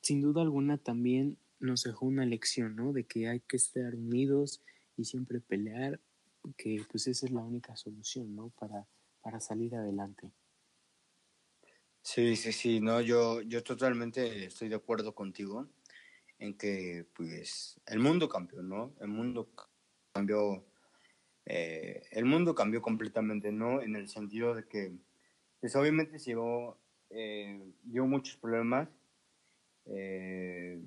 [0.00, 2.92] sin duda alguna también nos dejó una lección, ¿no?
[2.92, 4.62] De que hay que estar unidos
[4.96, 6.00] y siempre pelear
[6.56, 8.50] que pues esa es la única solución, ¿no?
[8.58, 8.86] Para,
[9.20, 10.32] para salir adelante.
[12.02, 15.68] Sí, sí, sí, no, yo, yo totalmente estoy de acuerdo contigo
[16.38, 18.94] en que pues el mundo cambió, ¿no?
[19.00, 19.50] El mundo
[20.12, 20.64] cambió,
[21.44, 23.82] eh, el mundo cambió completamente, ¿no?
[23.82, 24.96] En el sentido de que,
[25.60, 26.78] pues obviamente se llevó,
[27.10, 28.88] eh, dio muchos problemas,
[29.86, 30.80] eh,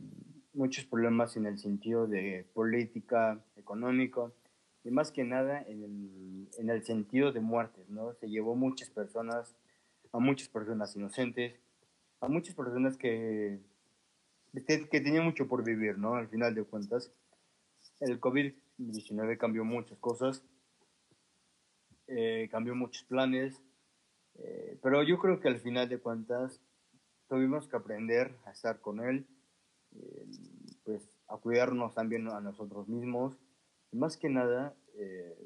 [0.54, 4.34] muchos problemas en el sentido de política, económico,
[4.84, 8.14] y más que nada en el, en el sentido de muertes, ¿no?
[8.14, 9.56] Se llevó muchas personas,
[10.12, 11.54] a muchas personas inocentes,
[12.20, 13.60] a muchas personas que,
[14.68, 16.16] que, que tenían mucho por vivir, ¿no?
[16.16, 17.12] Al final de cuentas,
[18.00, 20.44] el COVID-19 cambió muchas cosas,
[22.08, 23.62] eh, cambió muchos planes,
[24.44, 26.60] eh, pero yo creo que al final de cuentas
[27.28, 29.28] tuvimos que aprender a estar con él,
[29.96, 30.26] eh,
[30.84, 33.38] pues a cuidarnos también a nosotros mismos,
[33.92, 35.38] más que nada, eh,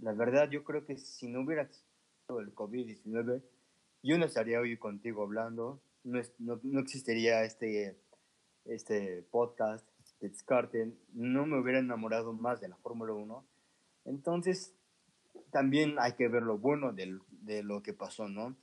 [0.00, 3.42] la verdad yo creo que si no hubiera sido el COVID-19,
[4.02, 7.96] yo no estaría hoy contigo hablando, no, es, no, no, existiría este,
[8.66, 9.88] este podcast
[10.20, 13.46] de Descartes, no me hubiera enamorado más de la Fórmula 1.
[14.04, 14.74] Entonces,
[15.54, 18.56] también hay que ver lo bueno de, de lo que pasó, ¿no?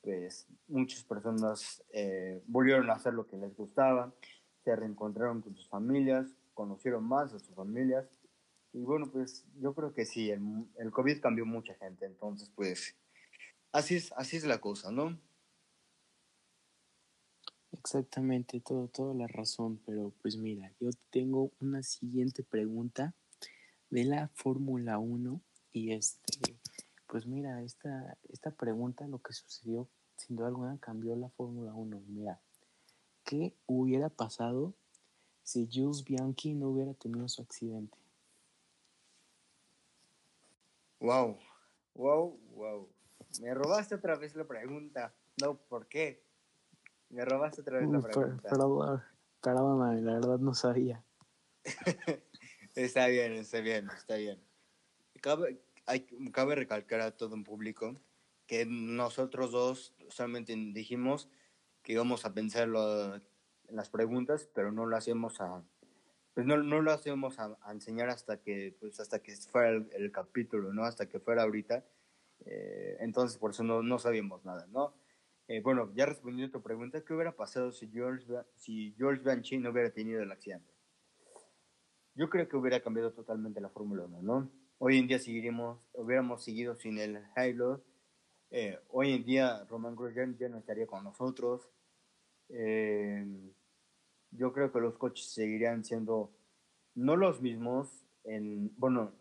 [0.00, 4.10] Pues muchas personas eh, volvieron a hacer lo que les gustaba,
[4.64, 8.06] se reencontraron con sus familias, conocieron más a sus familias.
[8.72, 10.40] Y bueno, pues yo creo que sí, el,
[10.78, 12.96] el COVID cambió mucha gente, entonces pues
[13.72, 15.20] así es, así es la cosa, ¿no?
[17.72, 23.14] Exactamente, todo, toda la razón, pero pues mira, yo tengo una siguiente pregunta
[23.90, 26.29] de la Fórmula 1 y este,
[27.10, 32.00] pues mira, esta, esta pregunta, lo que sucedió, sin duda alguna, cambió la Fórmula 1.
[32.06, 32.40] Mira,
[33.24, 34.74] ¿qué hubiera pasado
[35.42, 37.98] si Jules Bianchi no hubiera tenido su accidente?
[41.00, 41.38] Wow,
[41.94, 42.88] wow, wow.
[43.40, 45.12] Me robaste otra vez la pregunta.
[45.42, 46.22] No, ¿por qué?
[47.08, 48.48] Me robaste otra vez la pregunta.
[48.48, 49.02] Perdón,
[49.40, 51.04] perdóname, la verdad no sabía.
[52.76, 54.40] está bien, está bien, está bien.
[55.20, 58.00] Cabe, hay, cabe recalcar a todo un público
[58.46, 61.28] que nosotros dos solamente dijimos
[61.82, 65.62] que íbamos a pensarlo en las preguntas, pero no lo hacemos a
[66.34, 69.88] pues no, no lo hacemos a, a, enseñar hasta que pues hasta que fuera el,
[69.92, 70.84] el capítulo, ¿no?
[70.84, 71.84] Hasta que fuera ahorita.
[72.46, 74.94] Eh, entonces por eso no, no sabíamos nada, ¿no?
[75.48, 78.24] Eh, bueno, ya respondiendo a tu pregunta, ¿qué hubiera pasado si George,
[78.54, 80.72] si George Banshee no hubiera tenido el accidente?
[82.14, 84.59] Yo creo que hubiera cambiado totalmente la Fórmula 1, ¿no?
[84.82, 87.82] Hoy en día seguiríamos, hubiéramos seguido sin el Halo.
[88.50, 91.68] Eh, hoy en día Roman Grosjean ya no estaría con nosotros.
[92.48, 93.26] Eh,
[94.30, 96.30] yo creo que los coches seguirían siendo
[96.94, 99.12] no los mismos, en, bueno,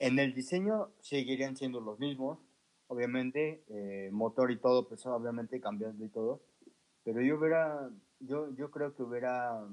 [0.00, 2.40] en el diseño seguirían siendo los mismos,
[2.88, 6.42] obviamente, eh, motor y todo, pues obviamente cambiando y todo,
[7.04, 9.64] pero yo hubiera, yo, yo creo que hubiera,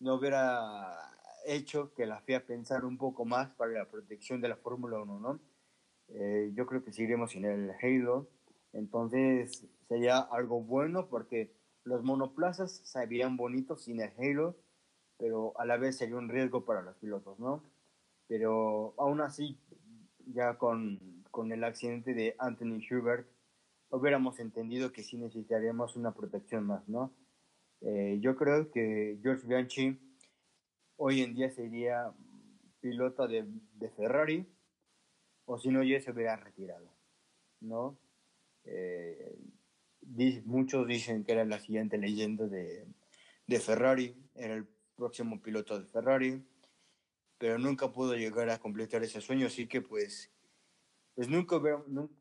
[0.00, 4.56] no hubiera hecho que la FIA pensara un poco más para la protección de la
[4.56, 5.40] Fórmula 1, ¿no?
[6.08, 8.28] Eh, yo creo que seguiremos sin el Halo,
[8.72, 11.52] entonces sería algo bueno porque
[11.84, 14.56] los monoplazas se verían bonitos sin el Halo,
[15.18, 17.62] pero a la vez sería un riesgo para los pilotos, ¿no?
[18.26, 19.58] Pero aún así,
[20.26, 23.26] ya con, con el accidente de Anthony Schubert,
[23.90, 27.12] hubiéramos entendido que sí necesitaríamos una protección más, ¿no?
[27.80, 29.98] Eh, yo creo que George Bianchi
[30.98, 32.12] hoy en día sería
[32.80, 33.46] piloto de,
[33.96, 34.46] Ferrari,
[35.46, 36.92] o si no ya se hubiera retirado,
[37.60, 37.98] ¿no?
[38.64, 39.38] Eh,
[40.44, 42.86] muchos dicen que era la siguiente leyenda de,
[43.60, 46.44] Ferrari, era el próximo piloto de Ferrari,
[47.38, 50.32] pero nunca pudo llegar a completar ese sueño, así que pues,
[51.14, 51.60] pues nunca,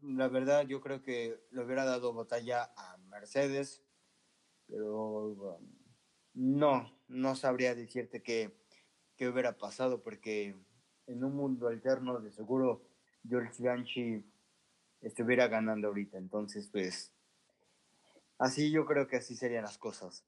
[0.04, 3.84] la verdad yo creo que le hubiera dado batalla a Mercedes,
[4.68, 5.60] pero
[6.34, 8.67] no, no sabría decirte qué,
[9.18, 10.56] qué hubiera pasado, porque
[11.08, 12.84] en un mundo alterno de seguro
[13.28, 14.24] George Bianchi
[15.02, 17.12] estuviera ganando ahorita, entonces pues
[18.38, 20.24] así yo creo que así serían las cosas.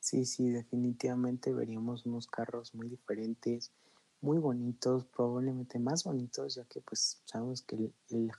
[0.00, 3.72] Sí, sí, definitivamente veríamos unos carros muy diferentes,
[4.20, 8.30] muy bonitos, probablemente más bonitos, ya que pues sabemos que el, el,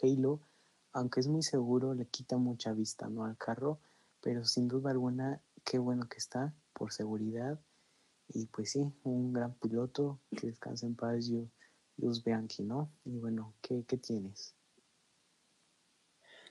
[0.00, 0.40] Halo,
[0.92, 3.24] aunque es muy seguro, le quita mucha vista ¿no?
[3.24, 3.80] al carro,
[4.20, 7.64] pero sin duda alguna, qué bueno que está por seguridad.
[8.26, 11.30] Y pues sí, un gran piloto, que descanse en paz,
[11.96, 12.90] Luz Bianchi, ¿no?
[13.04, 14.56] Y bueno, ¿qué, qué tienes?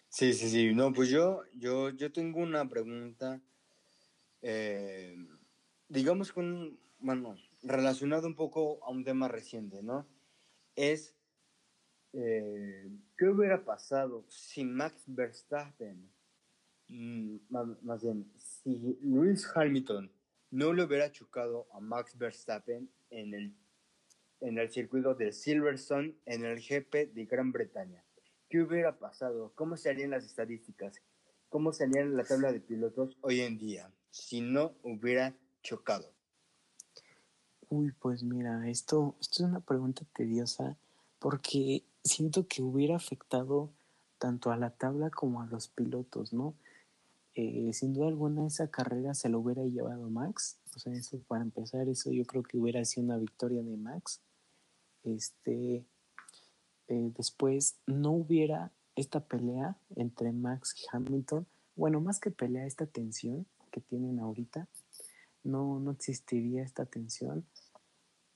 [0.08, 0.74] Sí, sí, sí.
[0.74, 3.42] No, pues yo, yo, yo tengo una pregunta
[4.42, 5.18] eh,
[5.90, 10.08] digamos con, bueno, relacionado un poco a un tema reciente, ¿no?
[10.78, 11.14] Es,
[12.14, 16.10] eh, ¿qué hubiera pasado si Max Verstappen,
[16.88, 20.10] mm, más, bien, si Lewis Hamilton
[20.52, 23.56] no le hubiera chocado a Max Verstappen en el,
[24.42, 28.04] en el circuito de Silverstone en el GP de Gran Bretaña?
[28.50, 29.52] ¿Qué hubiera pasado?
[29.56, 31.02] ¿Cómo serían las estadísticas?
[31.50, 33.92] ¿Cómo sería la tabla de pilotos hoy en día?
[34.12, 35.34] si no hubiera
[35.64, 36.12] chocado?
[37.70, 40.78] Uy, pues mira, esto, esto es una pregunta tediosa
[41.20, 43.70] porque siento que hubiera afectado
[44.18, 46.54] tanto a la tabla como a los pilotos, ¿no?
[47.34, 51.44] Eh, sin duda alguna esa carrera se lo hubiera llevado Max, o sea, eso para
[51.44, 54.22] empezar, eso yo creo que hubiera sido una victoria de Max.
[55.04, 55.86] Este,
[56.88, 62.86] eh, después no hubiera esta pelea entre Max y Hamilton, bueno, más que pelea, esta
[62.86, 64.68] tensión, que tienen ahorita,
[65.44, 67.46] no, no existiría esta tensión,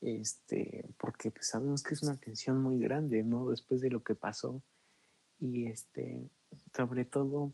[0.02, 3.50] este, porque pues sabemos que es una tensión muy grande, ¿no?
[3.50, 4.62] Después de lo que pasó.
[5.40, 6.30] Y este,
[6.76, 7.54] sobre todo,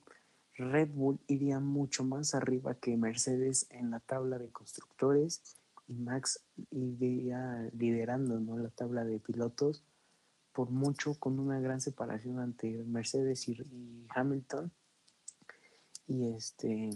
[0.56, 5.42] Red Bull iría mucho más arriba que Mercedes en la tabla de constructores
[5.88, 8.58] y Max iría liderando ¿no?
[8.58, 9.84] la tabla de pilotos
[10.52, 14.72] por mucho con una gran separación ante Mercedes y, y Hamilton.
[16.08, 16.90] Y este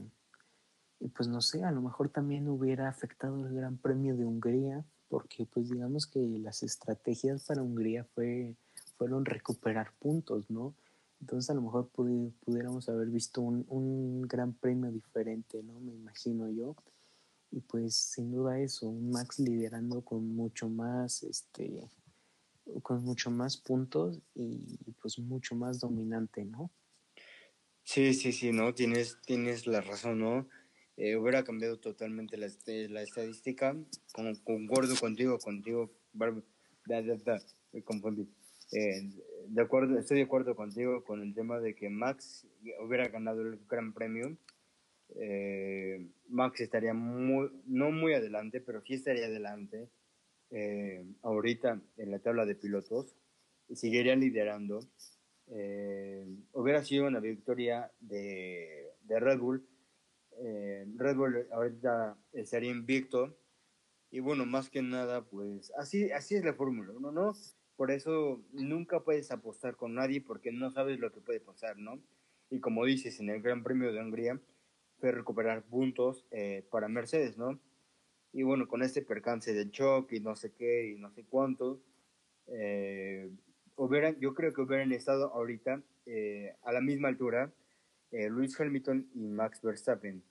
[1.00, 4.84] y pues no sé, a lo mejor también hubiera afectado el Gran Premio de Hungría,
[5.08, 8.56] porque pues digamos que las estrategias para Hungría fue,
[8.98, 10.74] fueron recuperar puntos, ¿no?
[11.26, 15.80] Entonces a lo mejor pudiéramos haber visto un, gran premio diferente, ¿no?
[15.80, 16.76] Me imagino yo.
[17.50, 21.90] Y pues sin duda eso, un Max liderando con mucho más, este,
[22.84, 26.70] con mucho más puntos y pues mucho más dominante, ¿no?
[27.84, 30.48] Sí, sí, sí, no, tienes, tienes la razón, ¿no?
[30.96, 33.76] Eh, hubiera cambiado totalmente la, este, estadística.
[34.14, 38.30] Con, concuerdo contigo, contigo, me confundí.
[38.72, 39.10] Eh,
[39.48, 42.48] de acuerdo, estoy de acuerdo contigo con el tema de que Max
[42.84, 44.38] hubiera ganado el Gran Premio.
[45.16, 49.90] Eh, Max estaría muy, no muy adelante, pero sí estaría adelante
[51.24, 53.14] ahorita en la tabla de pilotos
[53.68, 54.80] y seguiría liderando.
[56.54, 59.68] hubiera sido una victoria de, de Red Bull
[60.38, 63.38] eh, Red Bull ahorita estaría invicto.
[64.12, 67.34] Y bueno, más que nada, pues así, así es la Fórmula 1, ¿no?
[67.76, 72.00] Por eso nunca puedes apostar con nadie porque no sabes lo que puede pasar, ¿no?
[72.50, 74.40] Y como dices, en el Gran Premio de Hungría
[75.00, 77.60] fue recuperar puntos eh, para Mercedes, ¿no?
[78.32, 81.82] Y bueno, con este percance del choque y no sé qué y no sé cuánto,
[82.48, 83.30] eh,
[83.76, 87.52] hubieran, yo creo que hubieran estado ahorita eh, a la misma altura
[88.12, 90.24] eh, Luis Hamilton y Max Verstappen,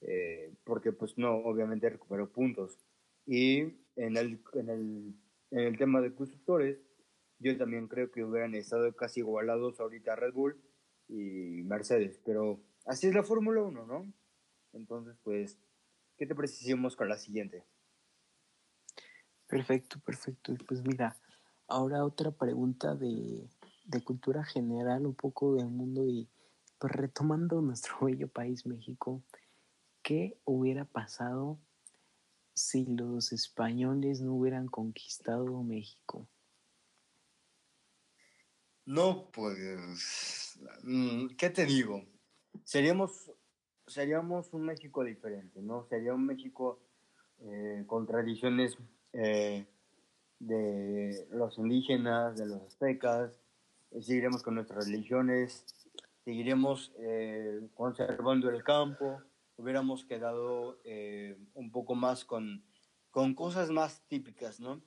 [0.00, 2.78] eh, porque pues no, obviamente recuperó puntos.
[3.26, 3.60] Y
[3.96, 5.14] en el, en el,
[5.50, 6.78] en el tema de constructores,
[7.38, 10.60] yo también creo que hubieran estado casi igualados ahorita Red Bull
[11.08, 14.12] y Mercedes, pero así es la Fórmula 1, ¿no?
[14.72, 15.58] Entonces, pues,
[16.16, 17.64] ¿qué te precisamos con la siguiente?
[19.46, 20.54] Perfecto, perfecto.
[20.68, 21.16] Pues mira,
[21.66, 23.48] ahora otra pregunta de,
[23.84, 26.28] de cultura general, un poco del mundo y
[26.78, 29.22] pues retomando nuestro bello país México,
[30.02, 31.58] ¿qué hubiera pasado
[32.54, 36.28] si los españoles no hubieran conquistado México?
[38.86, 42.04] No, pues, mm, ¿qué te digo?
[42.64, 43.30] Seríamos,
[43.86, 45.84] seríamos un México diferente, ¿no?
[45.84, 46.80] Sería un México
[47.38, 48.76] eh, con tradiciones
[49.12, 49.66] eh,
[50.38, 53.38] de los indígenas, de los aztecas,
[54.00, 55.64] seguiremos con nuestras religiones,
[56.24, 59.22] seguiremos eh, conservando el campo,
[59.60, 62.64] hubiéramos quedado eh, un poco más con,
[63.10, 64.82] con cosas más típicas, ¿no?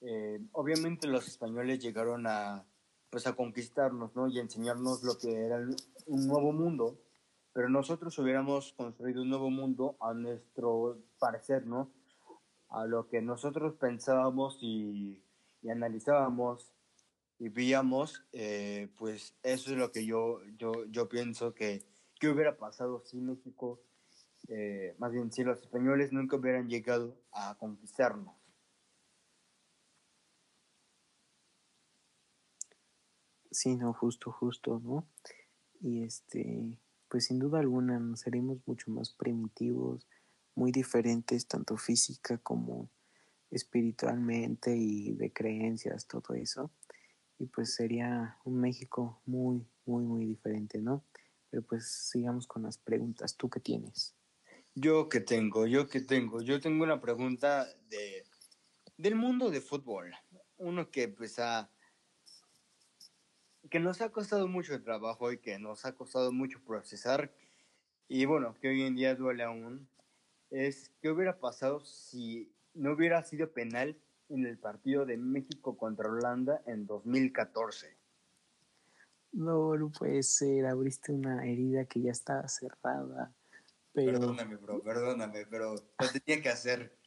[0.00, 2.64] Eh, obviamente los españoles llegaron a,
[3.10, 4.28] pues a conquistarnos, ¿no?
[4.28, 5.58] Y enseñarnos lo que era
[6.06, 6.98] un nuevo mundo,
[7.52, 11.92] pero nosotros hubiéramos construido un nuevo mundo a nuestro parecer, ¿no?
[12.68, 15.22] A lo que nosotros pensábamos y,
[15.62, 16.72] y analizábamos
[17.38, 21.84] y veíamos, eh, pues eso es lo que yo, yo, yo pienso que,
[22.20, 23.80] que hubiera pasado si México,
[24.48, 28.34] eh, más bien si los españoles nunca hubieran llegado a conquistarnos.
[33.50, 35.06] Sí, no, justo, justo, ¿no?
[35.80, 36.78] Y este,
[37.08, 40.06] pues sin duda alguna nos seremos mucho más primitivos,
[40.54, 42.88] muy diferentes, tanto física como
[43.50, 46.70] espiritualmente y de creencias, todo eso
[47.42, 51.04] y pues sería un México muy, muy, muy diferente, ¿no?
[51.50, 53.36] Pero pues sigamos con las preguntas.
[53.36, 54.14] ¿Tú qué tienes?
[54.74, 56.40] Yo qué tengo, yo qué tengo.
[56.40, 58.24] Yo tengo una pregunta de,
[58.96, 60.14] del mundo de fútbol.
[60.56, 61.70] Uno que pues ha,
[63.68, 67.34] que nos ha costado mucho trabajo y que nos ha costado mucho procesar.
[68.08, 69.88] Y bueno, que hoy en día duele aún.
[70.50, 73.98] Es qué hubiera pasado si no hubiera sido penal
[74.28, 77.96] en el partido de México contra Holanda en 2014.
[79.32, 83.34] No, no puede ser, abriste una herida que ya estaba cerrada.
[83.92, 84.18] Pero...
[84.18, 86.98] Perdóname, bro, perdóname, pero lo tenía que hacer.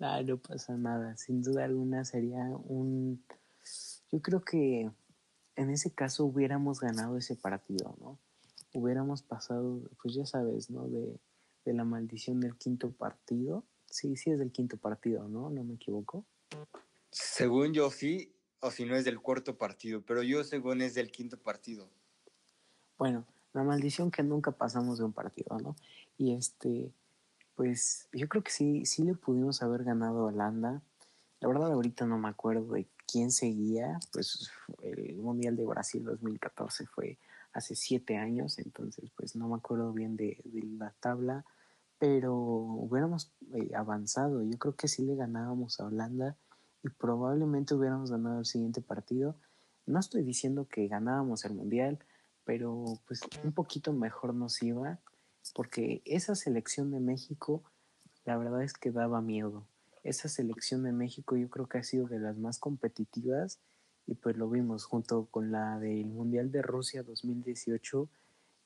[0.00, 3.24] Ah, no pasa nada, sin duda alguna sería un...
[4.12, 4.90] Yo creo que
[5.56, 8.18] en ese caso hubiéramos ganado ese partido, ¿no?
[8.74, 10.88] Hubiéramos pasado, pues ya sabes, ¿no?
[10.88, 11.18] De,
[11.64, 13.64] de la maldición del quinto partido
[13.94, 15.50] Sí, sí es del quinto partido, ¿no?
[15.50, 16.26] ¿No me equivoco?
[17.12, 21.12] Según yo sí, o si no es del cuarto partido, pero yo según es del
[21.12, 21.88] quinto partido.
[22.98, 23.24] Bueno,
[23.54, 25.76] la maldición que nunca pasamos de un partido, ¿no?
[26.18, 26.92] Y este,
[27.54, 30.82] pues yo creo que sí, sí le pudimos haber ganado a Holanda.
[31.40, 34.50] La verdad ahorita no me acuerdo de quién seguía, pues
[34.82, 37.18] el Mundial de Brasil 2014 fue
[37.52, 41.44] hace siete años, entonces pues no me acuerdo bien de, de la tabla
[41.98, 44.42] pero hubiéramos eh, avanzado.
[44.42, 46.36] Yo creo que sí le ganábamos a Holanda
[46.82, 49.36] y probablemente hubiéramos ganado el siguiente partido.
[49.86, 51.98] No estoy diciendo que ganábamos el mundial,
[52.44, 54.98] pero pues un poquito mejor nos iba,
[55.54, 57.62] porque esa selección de México,
[58.24, 59.66] la verdad es que daba miedo.
[60.02, 63.58] Esa selección de México yo creo que ha sido de las más competitivas
[64.06, 68.08] y pues lo vimos junto con la del Mundial de Rusia 2018,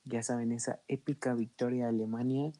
[0.05, 2.53] ya saben, esa épica victoria de Alemania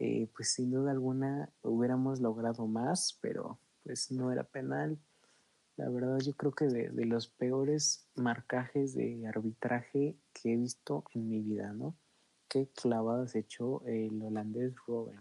[0.00, 4.96] eh, pues sin duda alguna hubiéramos logrado más, pero pues no era penal.
[5.78, 11.04] La verdad yo creo que de, de los peores marcajes de arbitraje que he visto
[11.14, 11.96] en mi vida, ¿no?
[12.48, 15.20] Qué clavadas echó el holandés Robben.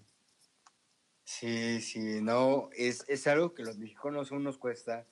[1.25, 5.05] Sí, sí, no, es, es algo que los mexicanos aún nos cuesta,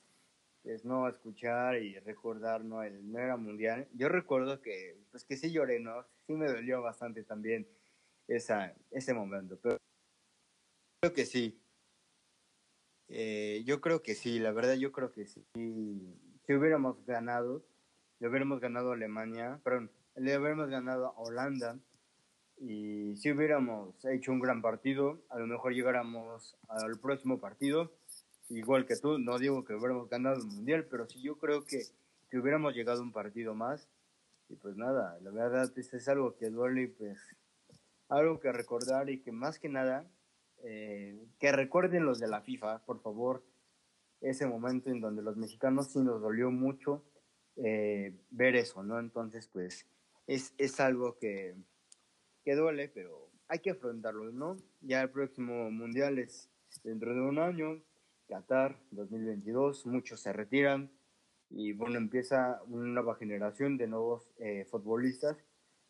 [0.63, 2.81] es no escuchar y recordar, ¿no?
[2.81, 3.87] El no era mundial.
[3.93, 6.07] Yo recuerdo que, pues que sí lloré, ¿no?
[6.25, 7.67] Sí me dolió bastante también
[8.27, 9.59] esa, ese momento.
[9.61, 9.77] Pero
[11.01, 11.61] creo que sí.
[13.09, 15.45] Eh, yo creo que sí, la verdad yo creo que sí.
[15.53, 17.63] Si hubiéramos ganado,
[18.19, 21.77] le hubiéramos ganado a Alemania, perdón, le hubiéramos ganado a Holanda
[22.57, 27.91] y si hubiéramos hecho un gran partido, a lo mejor llegáramos al próximo partido,
[28.49, 31.83] igual que tú, no digo que hubiéramos ganado el Mundial, pero sí yo creo que,
[32.29, 33.89] que hubiéramos llegado un partido más
[34.49, 37.17] y pues nada, la verdad es algo que duele y pues
[38.09, 40.07] algo que recordar y que más que nada,
[40.65, 43.43] eh, que recuerden los de la FIFA, por favor,
[44.21, 47.03] ese momento en donde los mexicanos sí nos dolió mucho
[47.57, 48.99] eh, ver eso, ¿no?
[48.99, 49.87] Entonces, pues,
[50.27, 51.55] es, es algo que,
[52.43, 54.57] que duele, pero hay que afrontarlo, ¿no?
[54.81, 56.49] Ya el próximo mundial es
[56.83, 57.81] dentro de un año,
[58.27, 60.91] Qatar 2022, muchos se retiran
[61.49, 65.37] y bueno, empieza una nueva generación de nuevos eh, futbolistas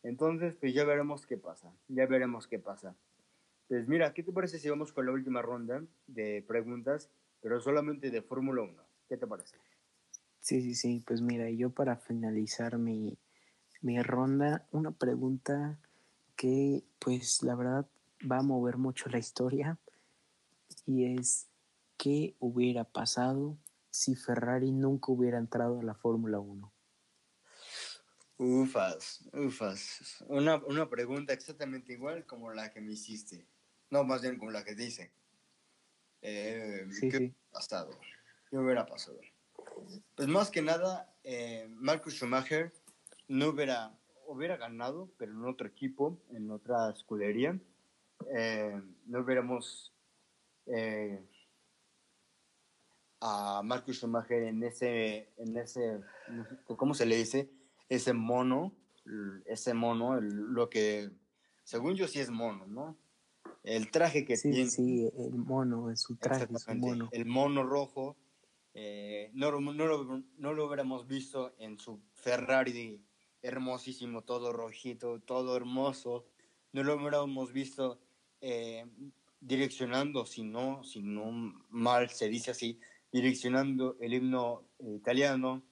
[0.05, 2.95] entonces, pues ya veremos qué pasa, ya veremos qué pasa.
[3.67, 7.09] Pues mira, ¿qué te parece si vamos con la última ronda de preguntas,
[7.41, 8.83] pero solamente de Fórmula 1?
[9.09, 9.57] ¿Qué te parece?
[10.39, 13.17] Sí, sí, sí, pues mira, yo para finalizar mi,
[13.81, 15.79] mi ronda, una pregunta
[16.35, 17.87] que pues la verdad
[18.31, 19.79] va a mover mucho la historia
[20.85, 21.47] y es
[21.97, 23.57] ¿qué hubiera pasado
[23.89, 26.71] si Ferrari nunca hubiera entrado a la Fórmula 1?
[28.37, 30.23] Ufas, ufas.
[30.27, 33.47] Una, una pregunta exactamente igual como la que me hiciste.
[33.95, 35.09] No, más bien como la que dice.
[36.21, 37.97] Eh, ¿Qué ha pasado?
[38.49, 39.21] ¿Qué hubiera pasado?
[40.15, 42.73] Pues más que nada, eh, Marcus Schumacher
[43.29, 47.57] no hubiera, hubiera ganado, pero en otro equipo, en otra escudería.
[48.35, 49.93] Eh, no hubiéramos
[50.65, 51.25] eh,
[53.21, 56.01] a Marcus Schumacher en ese, en ese,
[56.65, 57.49] ¿cómo se le dice?
[57.87, 58.73] Ese mono,
[59.45, 61.11] ese mono, lo que,
[61.63, 63.04] según yo sí es mono, ¿no?
[63.65, 64.67] El traje que tiene.
[64.67, 67.09] Sí, el mono, es su traje, es mono.
[67.11, 68.15] El mono rojo,
[68.75, 73.03] eh, no, no, lo, no, lo, hubiéramos visto en su Ferrari
[73.41, 76.27] hermosísimo, todo rojito, todo hermoso.
[76.73, 77.99] No lo hubiéramos visto
[78.39, 78.85] eh,
[79.39, 81.31] direccionando, si no, si no
[81.69, 82.79] mal se dice así,
[83.11, 85.63] direccionando el himno italiano.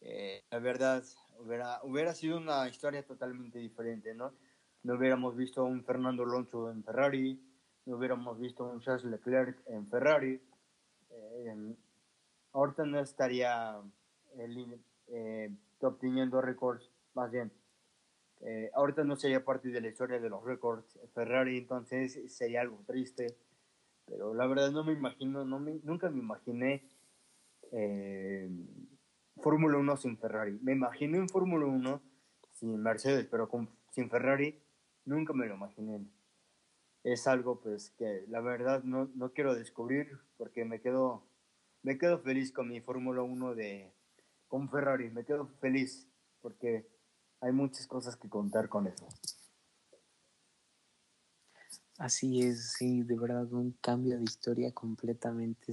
[0.00, 1.04] Eh, la verdad,
[1.38, 4.32] hubiera, hubiera sido una historia totalmente diferente, ¿no?
[4.86, 7.42] No hubiéramos visto a un Fernando Alonso en Ferrari,
[7.86, 10.40] no hubiéramos visto a un Charles Leclerc en Ferrari.
[11.10, 11.74] Eh,
[12.52, 13.80] ahorita no estaría
[15.08, 17.50] eh, obteniendo récords, más bien.
[18.42, 22.78] Eh, ahorita no sería parte de la historia de los récords Ferrari, entonces sería algo
[22.86, 23.36] triste.
[24.04, 26.84] Pero la verdad no me imagino, no me, nunca me imaginé
[27.72, 28.48] eh,
[29.38, 30.60] Fórmula 1 sin Ferrari.
[30.62, 32.00] Me imaginé en Fórmula 1
[32.52, 34.62] sin Mercedes, pero con, sin Ferrari
[35.06, 36.06] nunca me lo imaginé.
[37.02, 41.22] Es algo pues que la verdad no, no quiero descubrir porque me quedo,
[41.82, 43.92] me quedo feliz con mi Fórmula 1 de,
[44.48, 45.10] con Ferrari.
[45.10, 46.06] Me quedo feliz
[46.42, 46.86] porque
[47.40, 49.06] hay muchas cosas que contar con eso.
[51.98, 55.72] Así es, sí, de verdad un cambio de historia completamente.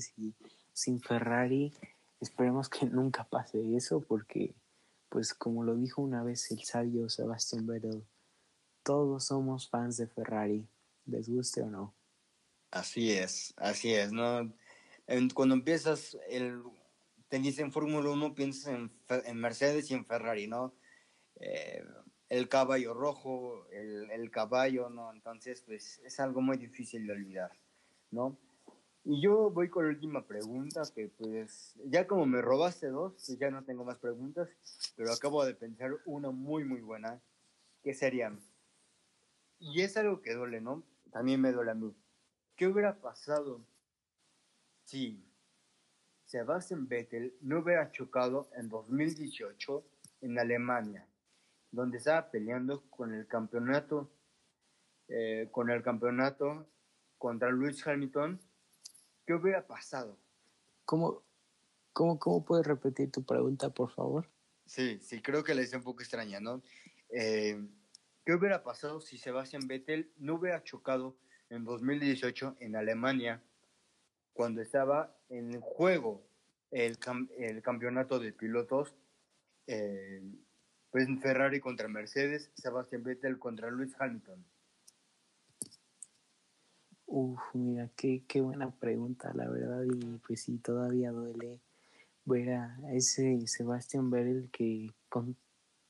[0.71, 1.73] sin Ferrari,
[2.21, 4.55] esperemos que nunca pase eso, porque,
[5.09, 8.05] pues como lo dijo una vez el sabio Sebastián Vettel,
[8.83, 10.67] todos somos fans de Ferrari,
[11.05, 11.93] les guste o no.
[12.71, 14.51] Así es, así es, ¿no?
[15.33, 16.61] cuando empiezas, el,
[17.27, 18.73] te dicen Fórmula 1, piensas
[19.25, 20.73] en, Mercedes y en Ferrari, ¿no?
[21.39, 21.83] Eh,
[22.29, 25.13] el caballo rojo, el, caballo, ¿no?
[25.13, 27.51] Entonces, pues es algo muy difícil de olvidar,
[28.11, 28.37] ¿no?
[29.05, 33.37] Y yo voy con la última pregunta, que pues ya como me robaste dos, pues
[33.37, 34.49] ya no tengo más preguntas,
[34.95, 37.21] pero acabo de pensar una muy, muy buena,
[37.83, 38.33] que sería,
[39.63, 40.83] y es algo que duele, ¿no?
[41.11, 41.95] También me duele a mí.
[42.55, 43.65] ¿Qué hubiera pasado
[44.83, 45.23] si
[46.25, 49.83] Sebastian Vettel no hubiera chocado en 2018
[50.21, 51.07] en Alemania?
[51.73, 54.07] donde estaba peleando con el campeonato,
[55.07, 56.67] eh, con el campeonato
[57.17, 58.39] contra Luis Hamilton,
[59.25, 60.19] ¿qué hubiera pasado?
[60.85, 61.23] ¿Cómo,
[61.91, 64.29] cómo, cómo puedes repetir tu pregunta, por favor?
[64.67, 66.61] Sí, sí, creo que la hice un poco extraña, ¿no?
[67.09, 67.59] Eh,
[68.25, 71.17] ¿Qué hubiera pasado si Sebastian Vettel no hubiera chocado
[71.49, 73.41] en 2018 en Alemania
[74.31, 76.25] cuando estaba en juego
[76.71, 76.97] el,
[77.37, 78.95] el campeonato de pilotos
[79.67, 80.21] eh,
[80.89, 84.45] pues Ferrari contra Mercedes, Sebastián Vettel contra Luis Hamilton.
[87.07, 91.59] Uf, mira, qué, qué buena pregunta, la verdad, y pues sí, todavía duele
[92.25, 94.91] ver a ese Sebastián Vettel que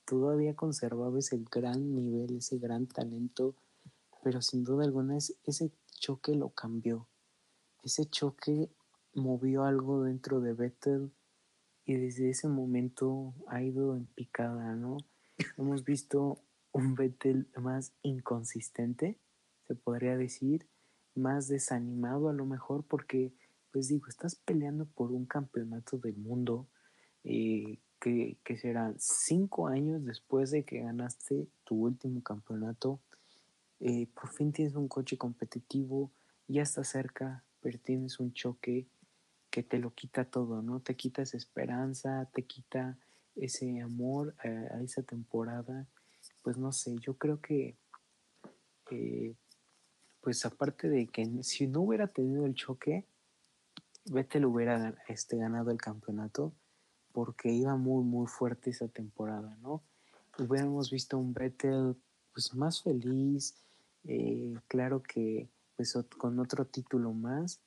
[0.05, 3.55] todavía conservaba ese gran nivel, ese gran talento,
[4.23, 7.07] pero sin duda alguna ese choque lo cambió.
[7.83, 8.69] Ese choque
[9.13, 11.11] movió algo dentro de Vettel
[11.85, 14.97] y desde ese momento ha ido en picada, ¿no?
[15.57, 16.39] Hemos visto
[16.71, 19.19] un Vettel más inconsistente,
[19.67, 20.67] se podría decir,
[21.15, 23.33] más desanimado a lo mejor porque,
[23.71, 26.67] pues digo, estás peleando por un campeonato del mundo
[27.23, 32.99] eh, que, que serán cinco años después de que ganaste tu último campeonato.
[33.79, 36.11] Eh, por fin tienes un coche competitivo,
[36.49, 38.87] ya está cerca, pero tienes un choque
[39.49, 40.81] que te lo quita todo, ¿no?
[40.81, 42.97] Te quita esa esperanza, te quita
[43.37, 45.87] ese amor a, esa temporada.
[46.41, 47.77] Pues no sé, yo creo que,
[50.19, 53.05] pues aparte de que si no hubiera tenido el choque,
[54.11, 56.53] Vettel hubiera este, ganado el campeonato
[57.13, 59.81] porque iba muy, muy fuerte esa temporada, ¿no?
[60.37, 61.95] Hubiéramos visto un Vettel
[62.33, 63.55] pues más feliz,
[64.03, 65.47] eh, claro que
[65.77, 67.61] pues con otro título más,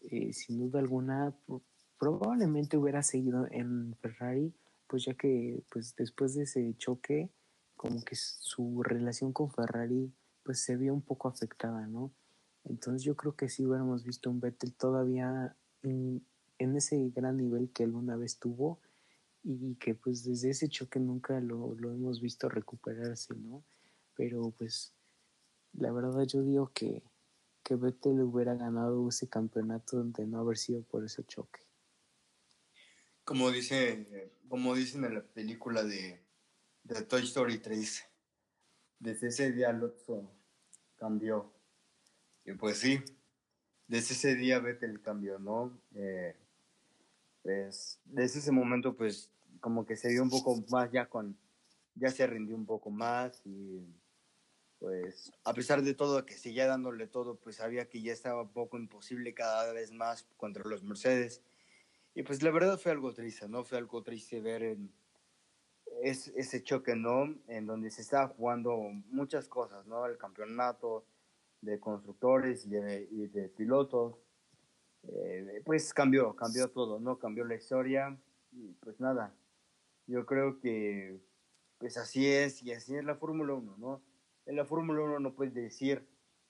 [0.00, 1.32] eh, sin duda alguna
[1.98, 4.52] probablemente hubiera seguido en Ferrari,
[4.88, 7.30] pues ya que pues después de ese choque
[7.76, 10.12] como que su relación con Ferrari
[10.42, 12.12] pues se vio un poco afectada, ¿no?
[12.64, 15.56] Entonces yo creo que sí hubiéramos visto un Vettel todavía
[16.58, 18.80] en, ese gran nivel que él una vez tuvo
[19.42, 23.64] y que pues desde ese choque nunca lo, lo hemos visto recuperarse, ¿no?
[24.14, 24.94] Pero pues
[25.72, 27.02] la verdad yo digo que
[27.62, 31.60] que Vettel hubiera ganado ese campeonato de no haber sido por ese choque.
[33.24, 36.20] como dice, como dicen en la película de,
[36.82, 38.04] de Toy Story 3,
[38.98, 40.32] desde ese día Lotso
[40.96, 41.52] cambió.
[42.44, 43.00] Y pues sí,
[43.86, 45.80] desde ese día vete el cambio, ¿no?
[45.94, 46.34] Eh,
[47.42, 49.30] pues desde ese momento pues
[49.60, 51.36] como que se vio un poco más ya con,
[51.94, 53.84] ya se rindió un poco más y
[54.78, 58.52] pues a pesar de todo que seguía dándole todo, pues sabía que ya estaba un
[58.52, 61.40] poco imposible cada vez más contra los Mercedes.
[62.14, 63.62] Y pues la verdad fue algo triste, ¿no?
[63.62, 64.92] Fue algo triste ver en,
[66.02, 67.32] ese choque, ¿no?
[67.46, 68.76] En donde se estaba jugando
[69.10, 70.04] muchas cosas, ¿no?
[70.06, 71.04] El campeonato
[71.60, 74.16] de constructores y de, pilotos.
[75.08, 77.18] Eh, pues cambió, cambió todo, ¿no?
[77.18, 78.16] Cambió la historia
[78.52, 79.34] y pues nada.
[80.06, 81.20] Yo creo que
[81.78, 84.02] pues así es y así es la Fórmula 1, ¿no?
[84.46, 86.06] En la Fórmula 1 no puedes decir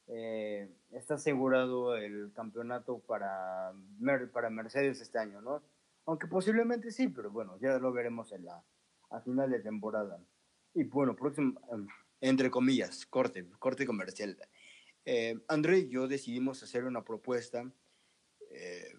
[0.09, 3.72] eh, está asegurado el campeonato para,
[4.32, 5.62] para Mercedes este año, ¿no?
[6.07, 8.62] Aunque posiblemente sí, pero bueno, ya lo veremos en la,
[9.11, 10.20] a final de temporada.
[10.74, 11.86] Y bueno, próximo, em,
[12.20, 14.36] entre comillas, corte, corte comercial.
[15.05, 17.70] Eh, André y yo decidimos hacer una propuesta
[18.53, 18.94] eh,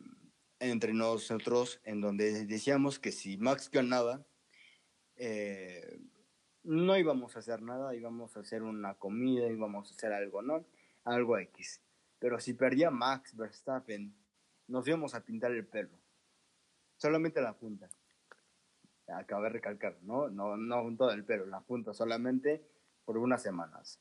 [0.59, 4.25] entre nosotros en donde decíamos que si Max ganaba,
[5.15, 5.99] eh,
[6.63, 10.65] no íbamos a hacer nada, íbamos a hacer una comida, íbamos a hacer algo, ¿no?
[11.03, 11.81] Algo X.
[12.19, 14.15] Pero si perdía Max Verstappen,
[14.67, 15.99] nos íbamos a pintar el pelo.
[16.97, 17.89] Solamente la punta.
[19.07, 20.29] Acabo de recalcar, ¿no?
[20.29, 22.65] No, no todo el pelo, la punta solamente
[23.03, 23.99] por unas semanas.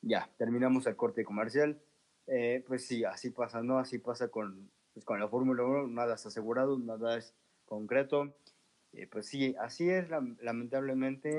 [0.00, 1.78] Ya, terminamos el corte comercial.
[2.26, 3.78] Eh, pues sí, así pasa, ¿no?
[3.78, 7.32] Así pasa con, pues con la Fórmula 1, nada es asegurado, nada es
[7.66, 8.34] concreto.
[8.92, 11.38] Eh, pues sí, así es, lamentablemente,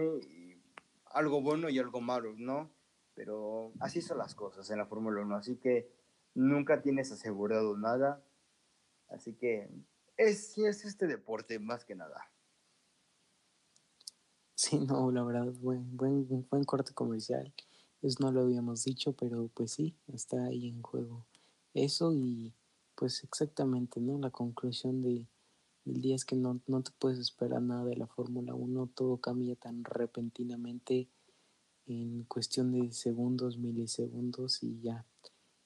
[1.07, 2.71] algo bueno y algo malo, ¿no?
[3.15, 5.91] Pero así son las cosas en la Fórmula 1, así que
[6.35, 8.23] nunca tienes asegurado nada.
[9.09, 9.69] Así que
[10.15, 12.31] es, es este deporte más que nada.
[14.55, 17.53] Sí, no, la verdad, buen, buen, buen corte comercial.
[18.01, 21.25] Eso no lo habíamos dicho, pero pues sí, está ahí en juego.
[21.73, 22.53] Eso y
[22.99, 24.17] pues exactamente, ¿no?
[24.19, 25.25] La conclusión de,
[25.85, 29.21] del día es que no, no te puedes esperar nada de la Fórmula 1, todo
[29.21, 31.07] cambia tan repentinamente
[31.85, 35.05] en cuestión de segundos, milisegundos y ya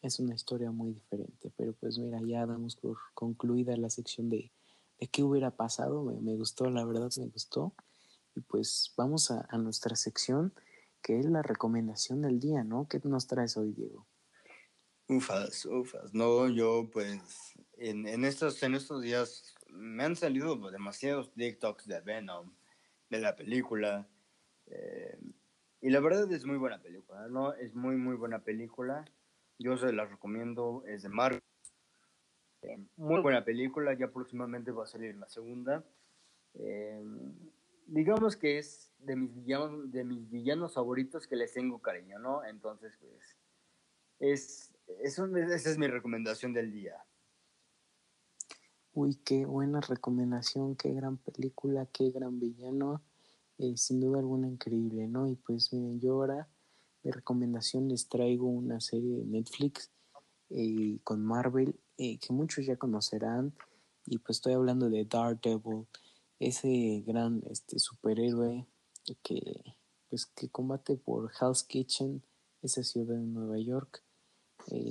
[0.03, 1.51] es una historia muy diferente.
[1.57, 4.51] Pero pues mira, ya damos por concluida la sección de,
[4.99, 6.03] de qué hubiera pasado.
[6.03, 7.73] Me, me, gustó, la verdad me gustó.
[8.35, 10.53] Y pues vamos a, a, nuestra sección
[11.01, 12.87] que es la recomendación del día, ¿no?
[12.87, 14.05] ¿Qué nos traes hoy, Diego?
[15.07, 16.13] Ufas, ufas.
[16.13, 22.01] No, yo pues en, en, estos, en estos días me han salido demasiados TikToks de
[22.01, 22.51] Venom,
[23.09, 24.07] de la película.
[24.67, 25.17] Eh,
[25.81, 27.53] y la verdad es muy buena película, ¿no?
[27.53, 29.03] Es muy, muy buena película.
[29.59, 31.41] Yo se la recomiendo, es de Marvel.
[32.61, 35.83] Eh, muy buena película, ya próximamente va a salir la segunda.
[36.53, 37.03] Eh,
[37.87, 42.45] digamos que es de mis villanos, de mis villanos favoritos que les tengo cariño, ¿no?
[42.45, 43.35] Entonces, pues,
[44.19, 46.95] es, es esa es mi recomendación del día.
[48.93, 53.01] Uy, qué buena recomendación, qué gran película, qué gran villano.
[53.57, 55.27] Eh, sin duda alguna increíble, ¿no?
[55.27, 56.49] Y pues miren, yo ahora
[57.03, 59.91] de recomendación les traigo una serie de Netflix
[60.49, 63.53] eh, con Marvel eh, que muchos ya conocerán
[64.05, 65.87] y pues estoy hablando de Daredevil,
[66.39, 68.67] ese gran este, superhéroe
[69.21, 69.63] que
[70.09, 72.23] pues que combate por Hell's Kitchen,
[72.61, 74.03] esa ciudad de Nueva York.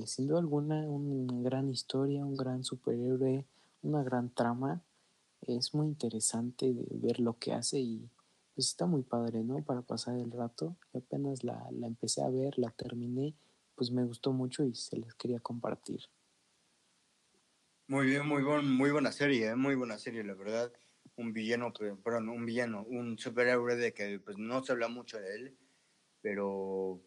[0.06, 3.46] Sin duda alguna, una gran historia, un gran superhéroe,
[3.82, 4.82] una gran trama.
[5.42, 8.10] Es muy interesante de ver lo que hace y
[8.54, 9.62] pues está muy padre, ¿no?
[9.64, 10.76] Para pasar el rato.
[10.92, 13.34] Y apenas la, la empecé a ver, la terminé,
[13.74, 16.02] pues me gustó mucho y se les quería compartir.
[17.88, 19.56] Muy bien, muy, buen, muy buena serie, ¿eh?
[19.56, 20.72] muy buena serie, la verdad.
[21.16, 25.34] Un villano, perdón, un villano, un superhéroe de que pues no se habla mucho de
[25.34, 25.58] él,
[26.22, 27.02] pero,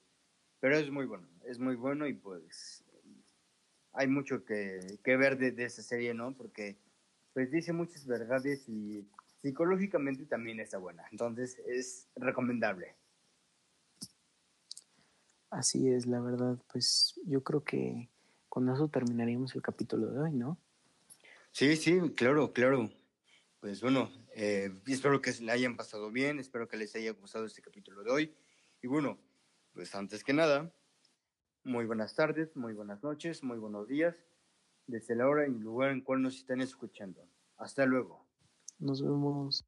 [0.65, 2.83] pero es muy bueno, es muy bueno y pues
[3.93, 6.35] hay mucho que, que ver de, de esa serie, ¿no?
[6.35, 6.75] Porque
[7.35, 9.07] pues dice muchas verdades y
[9.43, 11.05] psicológicamente también está buena.
[11.11, 12.95] Entonces es recomendable.
[15.51, 18.09] Así es, la verdad, pues yo creo que
[18.49, 20.57] con eso terminaríamos el capítulo de hoy, ¿no?
[21.51, 22.89] Sí, sí, claro, claro.
[23.59, 27.61] Pues bueno, eh, espero que le hayan pasado bien, espero que les haya gustado este
[27.61, 28.35] capítulo de hoy.
[28.81, 29.19] Y bueno,
[29.75, 30.73] pues antes que nada,
[31.65, 34.15] muy buenas tardes, muy buenas noches, muy buenos días,
[34.87, 37.27] desde la hora y el lugar en cual nos están escuchando.
[37.57, 38.25] Hasta luego.
[38.79, 39.63] Nos vemos.